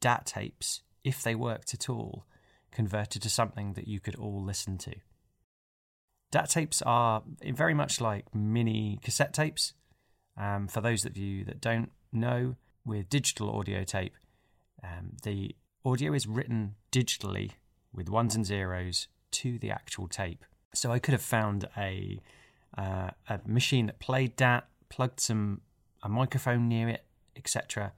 DAT 0.00 0.26
tapes, 0.26 0.82
if 1.02 1.22
they 1.22 1.34
worked 1.34 1.74
at 1.74 1.88
all, 1.88 2.26
converted 2.70 3.22
to 3.22 3.30
something 3.30 3.72
that 3.72 3.88
you 3.88 4.00
could 4.00 4.16
all 4.16 4.42
listen 4.42 4.78
to. 4.78 4.94
DAT 6.30 6.50
tapes 6.50 6.82
are 6.82 7.22
very 7.42 7.74
much 7.74 8.00
like 8.00 8.34
mini 8.34 8.98
cassette 9.02 9.32
tapes. 9.32 9.72
Um, 10.36 10.68
for 10.68 10.80
those 10.80 11.04
of 11.04 11.16
you 11.16 11.44
that 11.44 11.60
don't 11.60 11.90
know, 12.12 12.56
with 12.84 13.08
digital 13.08 13.50
audio 13.50 13.82
tape, 13.84 14.14
um, 14.82 15.16
the 15.22 15.54
audio 15.84 16.12
is 16.12 16.26
written 16.26 16.74
digitally 16.92 17.52
with 17.92 18.08
ones 18.08 18.34
and 18.34 18.44
zeros 18.44 19.08
to 19.30 19.58
the 19.58 19.70
actual 19.70 20.08
tape. 20.08 20.44
So 20.74 20.92
I 20.92 20.98
could 20.98 21.12
have 21.12 21.22
found 21.22 21.68
a 21.76 22.20
uh, 22.76 23.10
a 23.28 23.40
machine 23.46 23.86
that 23.86 24.00
played 24.00 24.36
that, 24.38 24.66
plugged 24.88 25.20
some 25.20 25.60
a 26.02 26.08
microphone 26.08 26.68
near 26.68 26.88
it, 26.88 27.04
etc., 27.36 27.92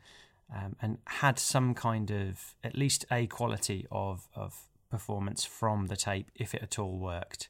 um, 0.55 0.77
and 0.81 0.99
had 1.07 1.38
some 1.38 1.75
kind 1.75 2.11
of 2.11 2.55
at 2.62 2.77
least 2.77 3.05
a 3.11 3.27
quality 3.27 3.87
of 3.90 4.29
of 4.35 4.68
performance 4.90 5.44
from 5.44 5.87
the 5.87 5.96
tape 5.96 6.31
if 6.35 6.55
it 6.55 6.62
at 6.62 6.79
all 6.79 6.99
worked. 6.99 7.49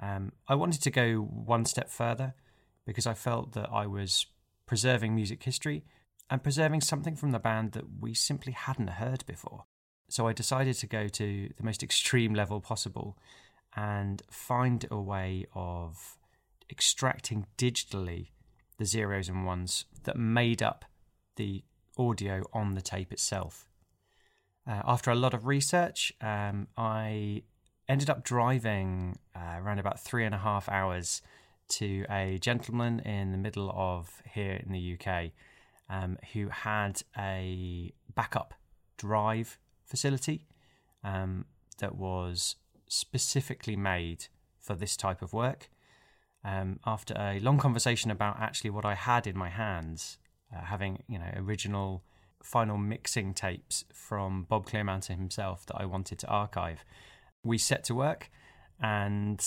Um, 0.00 0.32
I 0.48 0.54
wanted 0.54 0.82
to 0.82 0.90
go 0.90 1.16
one 1.18 1.64
step 1.64 1.90
further 1.90 2.34
because 2.86 3.06
I 3.06 3.14
felt 3.14 3.52
that 3.52 3.68
I 3.72 3.86
was 3.86 4.26
preserving 4.66 5.14
music 5.14 5.42
history 5.42 5.84
and 6.30 6.42
preserving 6.42 6.80
something 6.80 7.16
from 7.16 7.30
the 7.30 7.38
band 7.38 7.72
that 7.72 8.00
we 8.00 8.14
simply 8.14 8.52
hadn't 8.52 8.88
heard 8.88 9.24
before. 9.26 9.64
So 10.08 10.26
I 10.26 10.32
decided 10.32 10.76
to 10.76 10.86
go 10.86 11.08
to 11.08 11.50
the 11.56 11.62
most 11.62 11.82
extreme 11.82 12.34
level 12.34 12.60
possible 12.60 13.18
and 13.76 14.22
find 14.30 14.86
a 14.90 15.00
way 15.00 15.46
of 15.54 16.16
extracting 16.70 17.46
digitally 17.58 18.28
the 18.78 18.84
zeros 18.84 19.28
and 19.28 19.44
ones 19.44 19.84
that 20.04 20.16
made 20.16 20.62
up 20.62 20.84
the 21.36 21.64
audio 21.96 22.42
on 22.52 22.74
the 22.74 22.80
tape 22.80 23.12
itself. 23.12 23.68
Uh, 24.66 24.82
after 24.84 25.10
a 25.10 25.14
lot 25.14 25.34
of 25.34 25.46
research, 25.46 26.12
um, 26.20 26.68
I 26.76 27.42
ended 27.88 28.08
up 28.08 28.24
driving 28.24 29.18
uh, 29.36 29.58
around 29.58 29.78
about 29.78 30.00
three 30.00 30.24
and 30.24 30.34
a 30.34 30.38
half 30.38 30.68
hours 30.68 31.20
to 31.68 32.04
a 32.10 32.38
gentleman 32.38 33.00
in 33.00 33.32
the 33.32 33.38
middle 33.38 33.72
of 33.74 34.22
here 34.32 34.54
in 34.64 34.72
the 34.72 34.98
UK 34.98 35.32
um, 35.88 36.18
who 36.32 36.48
had 36.48 37.02
a 37.18 37.92
backup 38.14 38.54
drive 38.96 39.58
facility 39.84 40.46
um, 41.02 41.44
that 41.78 41.94
was 41.96 42.56
specifically 42.88 43.76
made 43.76 44.26
for 44.60 44.74
this 44.74 44.96
type 44.96 45.22
of 45.22 45.32
work. 45.32 45.68
Um, 46.44 46.78
after 46.86 47.14
a 47.16 47.40
long 47.40 47.58
conversation 47.58 48.10
about 48.10 48.38
actually 48.38 48.70
what 48.70 48.84
I 48.84 48.94
had 48.94 49.26
in 49.26 49.36
my 49.36 49.48
hands, 49.48 50.18
uh, 50.54 50.64
having 50.64 51.02
you 51.08 51.18
know 51.18 51.32
original 51.36 52.02
final 52.42 52.76
mixing 52.76 53.32
tapes 53.32 53.84
from 53.92 54.44
Bob 54.44 54.66
Clearmountain 54.66 55.16
himself 55.16 55.64
that 55.66 55.76
I 55.76 55.86
wanted 55.86 56.18
to 56.20 56.28
archive, 56.28 56.84
we 57.42 57.56
set 57.56 57.84
to 57.84 57.94
work, 57.94 58.30
and 58.80 59.42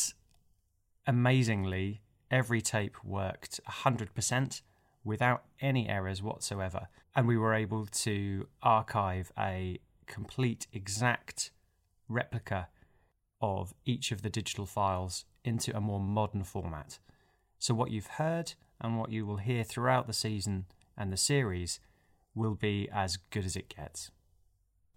amazingly, 1.05 2.01
every 2.31 2.61
tape 2.61 3.03
worked 3.03 3.59
100% 3.69 4.61
without 5.03 5.43
any 5.61 5.87
errors 5.87 6.21
whatsoever. 6.21 6.87
And 7.15 7.27
we 7.27 7.37
were 7.37 7.53
able 7.53 7.85
to 7.85 8.47
archive 8.61 9.31
a 9.37 9.79
complete, 10.05 10.67
exact 10.73 11.51
replica 12.07 12.67
of 13.41 13.73
each 13.85 14.11
of 14.11 14.21
the 14.21 14.29
digital 14.29 14.65
files 14.65 15.25
into 15.43 15.75
a 15.75 15.81
more 15.81 15.99
modern 15.99 16.43
format. 16.43 16.99
So, 17.59 17.73
what 17.73 17.91
you've 17.91 18.07
heard 18.07 18.53
and 18.79 18.99
what 18.99 19.11
you 19.11 19.25
will 19.25 19.37
hear 19.37 19.63
throughout 19.63 20.07
the 20.07 20.13
season 20.13 20.65
and 20.97 21.11
the 21.11 21.17
series 21.17 21.79
will 22.35 22.55
be 22.55 22.87
as 22.93 23.17
good 23.17 23.45
as 23.45 23.55
it 23.55 23.73
gets. 23.75 24.11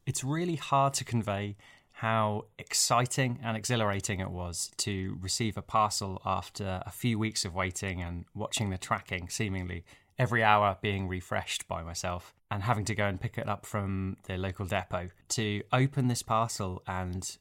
It's 0.06 0.24
really 0.24 0.56
hard 0.56 0.94
to 0.94 1.04
convey 1.04 1.56
how 2.00 2.46
exciting 2.58 3.38
and 3.42 3.58
exhilarating 3.58 4.20
it 4.20 4.30
was 4.30 4.70
to 4.78 5.18
receive 5.20 5.58
a 5.58 5.62
parcel 5.62 6.18
after 6.24 6.82
a 6.86 6.90
few 6.90 7.18
weeks 7.18 7.44
of 7.44 7.54
waiting 7.54 8.00
and 8.00 8.24
watching 8.34 8.70
the 8.70 8.78
tracking 8.78 9.28
seemingly 9.28 9.84
every 10.18 10.42
hour 10.42 10.78
being 10.80 11.06
refreshed 11.06 11.68
by 11.68 11.82
myself 11.82 12.32
and 12.50 12.62
having 12.62 12.86
to 12.86 12.94
go 12.94 13.04
and 13.04 13.20
pick 13.20 13.36
it 13.36 13.46
up 13.46 13.66
from 13.66 14.16
the 14.26 14.38
local 14.38 14.64
depot 14.64 15.10
to 15.28 15.62
open 15.74 16.08
this 16.08 16.22
parcel 16.22 16.82
and 16.86 17.36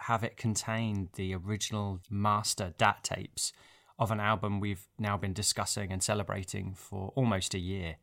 have 0.00 0.22
it 0.22 0.36
contain 0.36 1.08
the 1.14 1.34
original 1.34 1.98
master 2.10 2.74
DAT 2.76 3.02
tapes 3.02 3.50
of 3.98 4.10
an 4.10 4.20
album 4.20 4.60
we've 4.60 4.88
now 4.98 5.16
been 5.16 5.32
discussing 5.32 5.90
and 5.90 6.02
celebrating 6.02 6.74
for 6.74 7.14
almost 7.16 7.54
a 7.54 7.58
year. 7.58 7.96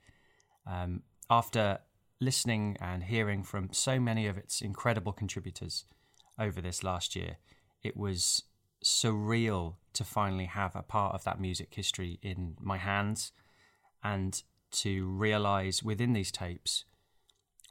Um, 0.65 1.04
after 1.30 1.78
listening 2.19 2.78
and 2.82 3.04
hearing 3.04 3.43
from 3.43 3.69
so 3.72 4.00
many 4.00 4.26
of 4.26 4.39
its 4.39 4.60
incredible 4.60 5.13
contributors, 5.13 5.86
over 6.39 6.62
this 6.62 6.84
last 6.84 7.15
year. 7.15 7.38
It 7.84 7.97
was 7.97 8.43
surreal 8.84 9.75
to 9.93 10.04
finally 10.04 10.45
have 10.45 10.75
a 10.75 10.82
part 10.82 11.13
of 11.13 11.23
that 11.25 11.39
music 11.39 11.73
history 11.73 12.19
in 12.21 12.56
my 12.60 12.78
hands 12.78 13.32
and 14.04 14.41
to 14.71 15.08
realize 15.08 15.84
within 15.84 16.13
these 16.13 16.32
tapes 16.32 16.86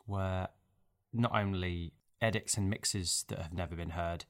were 0.07 0.49
not 1.13 1.35
only 1.35 1.93
edits 2.21 2.57
and 2.57 2.69
mixes 2.69 3.25
that 3.29 3.39
have 3.39 3.53
never 3.53 3.77
been 3.77 3.91
heard, 3.91 4.25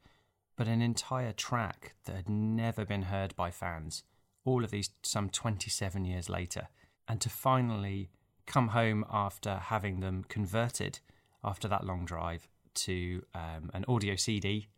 but 0.57 0.69
an 0.69 0.83
entire 0.83 1.33
track 1.33 1.95
that 2.05 2.17
had 2.17 2.29
never 2.29 2.85
been 2.85 3.03
heard 3.03 3.35
by 3.37 3.51
fans, 3.51 4.03
all 4.45 4.65
of 4.65 4.71
these 4.71 4.91
some 5.03 5.31
27 5.31 6.05
years 6.05 6.29
later. 6.29 6.69
And 7.09 7.21
to 7.21 7.31
finally 7.31 8.11
come 8.47 8.69
home 8.69 9.05
after 9.11 9.57
having 9.57 10.01
them 10.01 10.25
converted 10.29 11.01
after 11.43 11.69
that 11.69 11.85
long 11.85 12.05
drive 12.05 12.49
to 12.85 13.23
um, 13.35 13.71
an 13.75 13.85
audio 13.89 14.17
CD, 14.17 14.69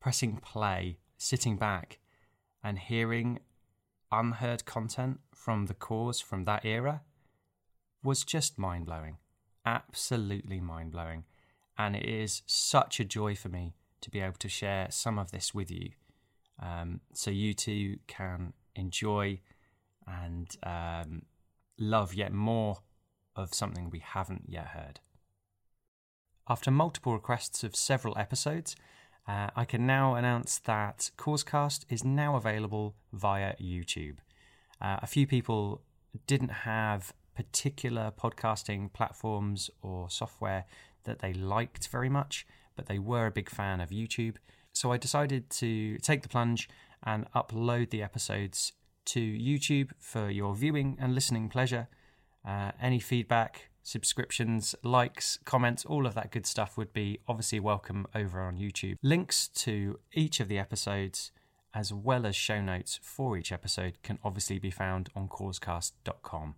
pressing 0.00 0.36
play, 0.36 0.98
sitting 1.16 1.56
back, 1.56 1.98
and 2.62 2.78
hearing 2.78 3.40
unheard 4.10 4.64
content 4.64 5.20
from 5.34 5.66
the 5.66 5.74
Corrs 5.74 6.22
from 6.22 6.44
that 6.44 6.64
era 6.64 7.02
was 8.02 8.24
just 8.24 8.58
mind 8.58 8.86
blowing. 8.86 9.18
Absolutely 9.64 10.60
mind 10.60 10.92
blowing. 10.92 11.24
And 11.76 11.94
it 11.94 12.06
is 12.06 12.42
such 12.46 13.00
a 13.00 13.04
joy 13.04 13.34
for 13.34 13.48
me 13.48 13.74
to 14.00 14.10
be 14.10 14.20
able 14.20 14.38
to 14.38 14.48
share 14.48 14.88
some 14.90 15.18
of 15.18 15.30
this 15.30 15.54
with 15.54 15.70
you 15.70 15.90
um, 16.60 17.00
so 17.12 17.30
you 17.30 17.54
too 17.54 17.98
can 18.06 18.52
enjoy 18.74 19.40
and 20.06 20.56
um, 20.62 21.22
love 21.78 22.14
yet 22.14 22.32
more 22.32 22.78
of 23.36 23.54
something 23.54 23.90
we 23.90 24.00
haven't 24.00 24.44
yet 24.48 24.68
heard. 24.68 25.00
After 26.50 26.70
multiple 26.70 27.12
requests 27.12 27.62
of 27.62 27.76
several 27.76 28.16
episodes, 28.16 28.74
uh, 29.26 29.50
I 29.54 29.66
can 29.66 29.86
now 29.86 30.14
announce 30.14 30.58
that 30.60 31.10
Corrscast 31.18 31.84
is 31.90 32.04
now 32.04 32.36
available 32.36 32.94
via 33.12 33.54
YouTube. 33.56 34.16
Uh, 34.80 34.96
a 35.02 35.06
few 35.06 35.26
people 35.26 35.82
didn't 36.26 36.64
have 36.64 37.12
particular 37.36 38.10
podcasting 38.18 38.90
platforms 38.94 39.68
or 39.82 40.08
software 40.08 40.64
that 41.04 41.18
they 41.18 41.34
liked 41.34 41.88
very 41.88 42.08
much, 42.08 42.46
but 42.76 42.86
they 42.86 42.98
were 42.98 43.26
a 43.26 43.30
big 43.30 43.50
fan 43.50 43.82
of 43.82 43.90
YouTube. 43.90 44.36
So 44.72 44.90
I 44.90 44.96
decided 44.96 45.50
to 45.50 45.98
take 45.98 46.22
the 46.22 46.28
plunge 46.30 46.66
and 47.02 47.30
upload 47.32 47.90
the 47.90 48.02
episodes 48.02 48.72
to 49.06 49.20
YouTube 49.20 49.90
for 49.98 50.30
your 50.30 50.54
viewing 50.54 50.96
and 50.98 51.14
listening 51.14 51.50
pleasure. 51.50 51.88
Uh, 52.46 52.72
any 52.80 53.00
feedback, 53.00 53.67
subscriptions, 53.82 54.74
likes, 54.82 55.38
comments, 55.44 55.84
all 55.84 56.06
of 56.06 56.14
that 56.14 56.30
good 56.30 56.46
stuff 56.46 56.76
would 56.76 56.92
be 56.92 57.18
obviously 57.26 57.60
welcome 57.60 58.06
over 58.14 58.40
on 58.40 58.56
YouTube. 58.56 58.96
Links 59.02 59.48
to 59.48 59.98
each 60.12 60.40
of 60.40 60.48
the 60.48 60.58
episodes, 60.58 61.32
as 61.74 61.92
well 61.92 62.26
as 62.26 62.36
show 62.36 62.60
notes 62.60 62.98
for 63.02 63.36
each 63.36 63.52
episode, 63.52 63.98
can 64.02 64.18
obviously 64.22 64.58
be 64.58 64.70
found 64.70 65.08
on 65.14 65.28
corrscast.com. 65.28 66.54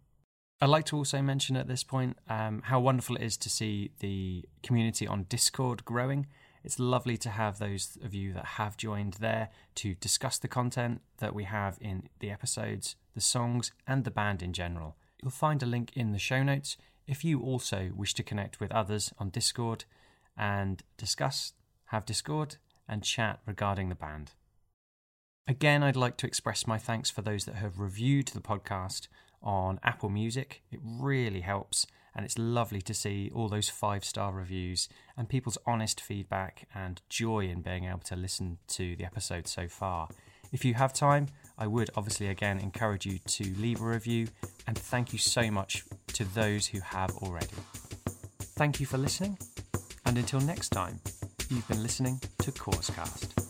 I'd 0.63 0.69
like 0.69 0.85
to 0.87 0.97
also 0.97 1.23
mention 1.23 1.57
at 1.57 1.69
this 1.69 1.83
point 1.83 2.19
um, 2.29 2.61
how 2.67 2.81
wonderful 2.81 3.17
it 3.17 3.23
is 3.23 3.39
to 3.39 3.49
see 3.49 3.93
the 4.01 4.45
community 4.63 5.07
on 5.07 5.25
Discord 5.25 5.87
growing. 5.87 6.27
It's 6.63 6.79
lovely 6.79 7.17
to 7.19 7.31
have 7.31 7.59
those 7.59 7.97
of 8.05 8.13
you 8.13 8.35
that 8.35 8.45
have 8.45 8.77
joined 8.77 9.15
there 9.15 9.49
to 9.77 9.95
discuss 9.95 10.37
the 10.37 10.49
content 10.49 11.01
that 11.17 11.35
we 11.35 11.45
have 11.45 11.79
in 11.81 12.11
the 12.19 12.31
episodes, 12.31 12.97
the 13.15 13.23
songs, 13.23 13.73
and 13.87 14.05
the 14.05 14.11
band 14.11 14.43
in 14.43 14.53
general. 14.53 14.97
You'll 15.23 15.31
find 15.31 15.63
a 15.63 15.67
link 15.67 15.93
in 15.95 16.13
the 16.13 16.19
show 16.19 16.43
notes 16.43 16.77
if 17.11 17.25
you 17.25 17.41
also 17.43 17.91
wish 17.97 18.15
to 18.15 18.23
connect 18.23 18.61
with 18.61 18.71
others 18.71 19.13
on 19.19 19.31
Discord 19.31 19.85
and 20.37 20.81
discuss, 20.97 21.55
have 21.87 22.07
Discord, 22.07 22.57
and 22.89 23.03
chat 23.03 23.41
regarding 23.45 23.89
the 23.89 23.97
band. 23.97 24.31
Again, 25.49 25.83
I'd 25.83 25.97
like 25.97 26.17
to 26.19 26.29
express 26.29 26.69
my 26.69 26.79
thanks 26.79 27.11
for 27.11 27.23
those 27.23 27.47
that 27.47 27.57
have 27.57 27.81
reviewed 27.81 28.29
the 28.29 28.41
podcast 28.41 29.09
on 29.43 29.81
Apple 29.83 30.09
Music. 30.09 30.63
It 30.71 30.79
really 30.85 31.41
helps, 31.41 31.85
and 32.15 32.25
it's 32.25 32.39
lovely 32.39 32.81
to 32.83 32.95
see 32.95 33.29
all 33.35 33.49
those 33.49 33.69
five 33.69 34.05
star 34.05 34.33
reviews 34.33 34.89
and 35.17 35.29
people's 35.29 35.59
honest 35.67 36.01
feedback 36.01 36.69
and 36.73 37.03
joy 37.09 37.49
in 37.49 37.61
being 37.61 37.87
able 37.87 37.99
to 38.01 38.15
listen 38.15 38.59
to 38.69 38.95
the 38.95 39.05
episode 39.05 39.49
so 39.49 39.67
far. 39.67 40.09
If 40.53 40.65
you 40.65 40.75
have 40.75 40.93
time, 40.93 41.27
I 41.61 41.67
would 41.67 41.91
obviously 41.95 42.29
again 42.29 42.59
encourage 42.59 43.05
you 43.05 43.19
to 43.19 43.45
leave 43.59 43.83
a 43.83 43.85
review, 43.85 44.29
and 44.67 44.77
thank 44.77 45.13
you 45.13 45.19
so 45.19 45.51
much 45.51 45.85
to 46.15 46.25
those 46.25 46.67
who 46.67 46.81
have 46.81 47.11
already. 47.19 47.49
Thank 48.57 48.81
you 48.81 48.87
for 48.87 48.97
listening, 48.97 49.39
and 50.07 50.17
until 50.17 50.41
next 50.41 50.71
time, 50.71 50.99
you've 51.51 51.69
been 51.69 51.83
listening 51.83 52.19
to 52.39 52.51
Corrscast. 52.51 53.50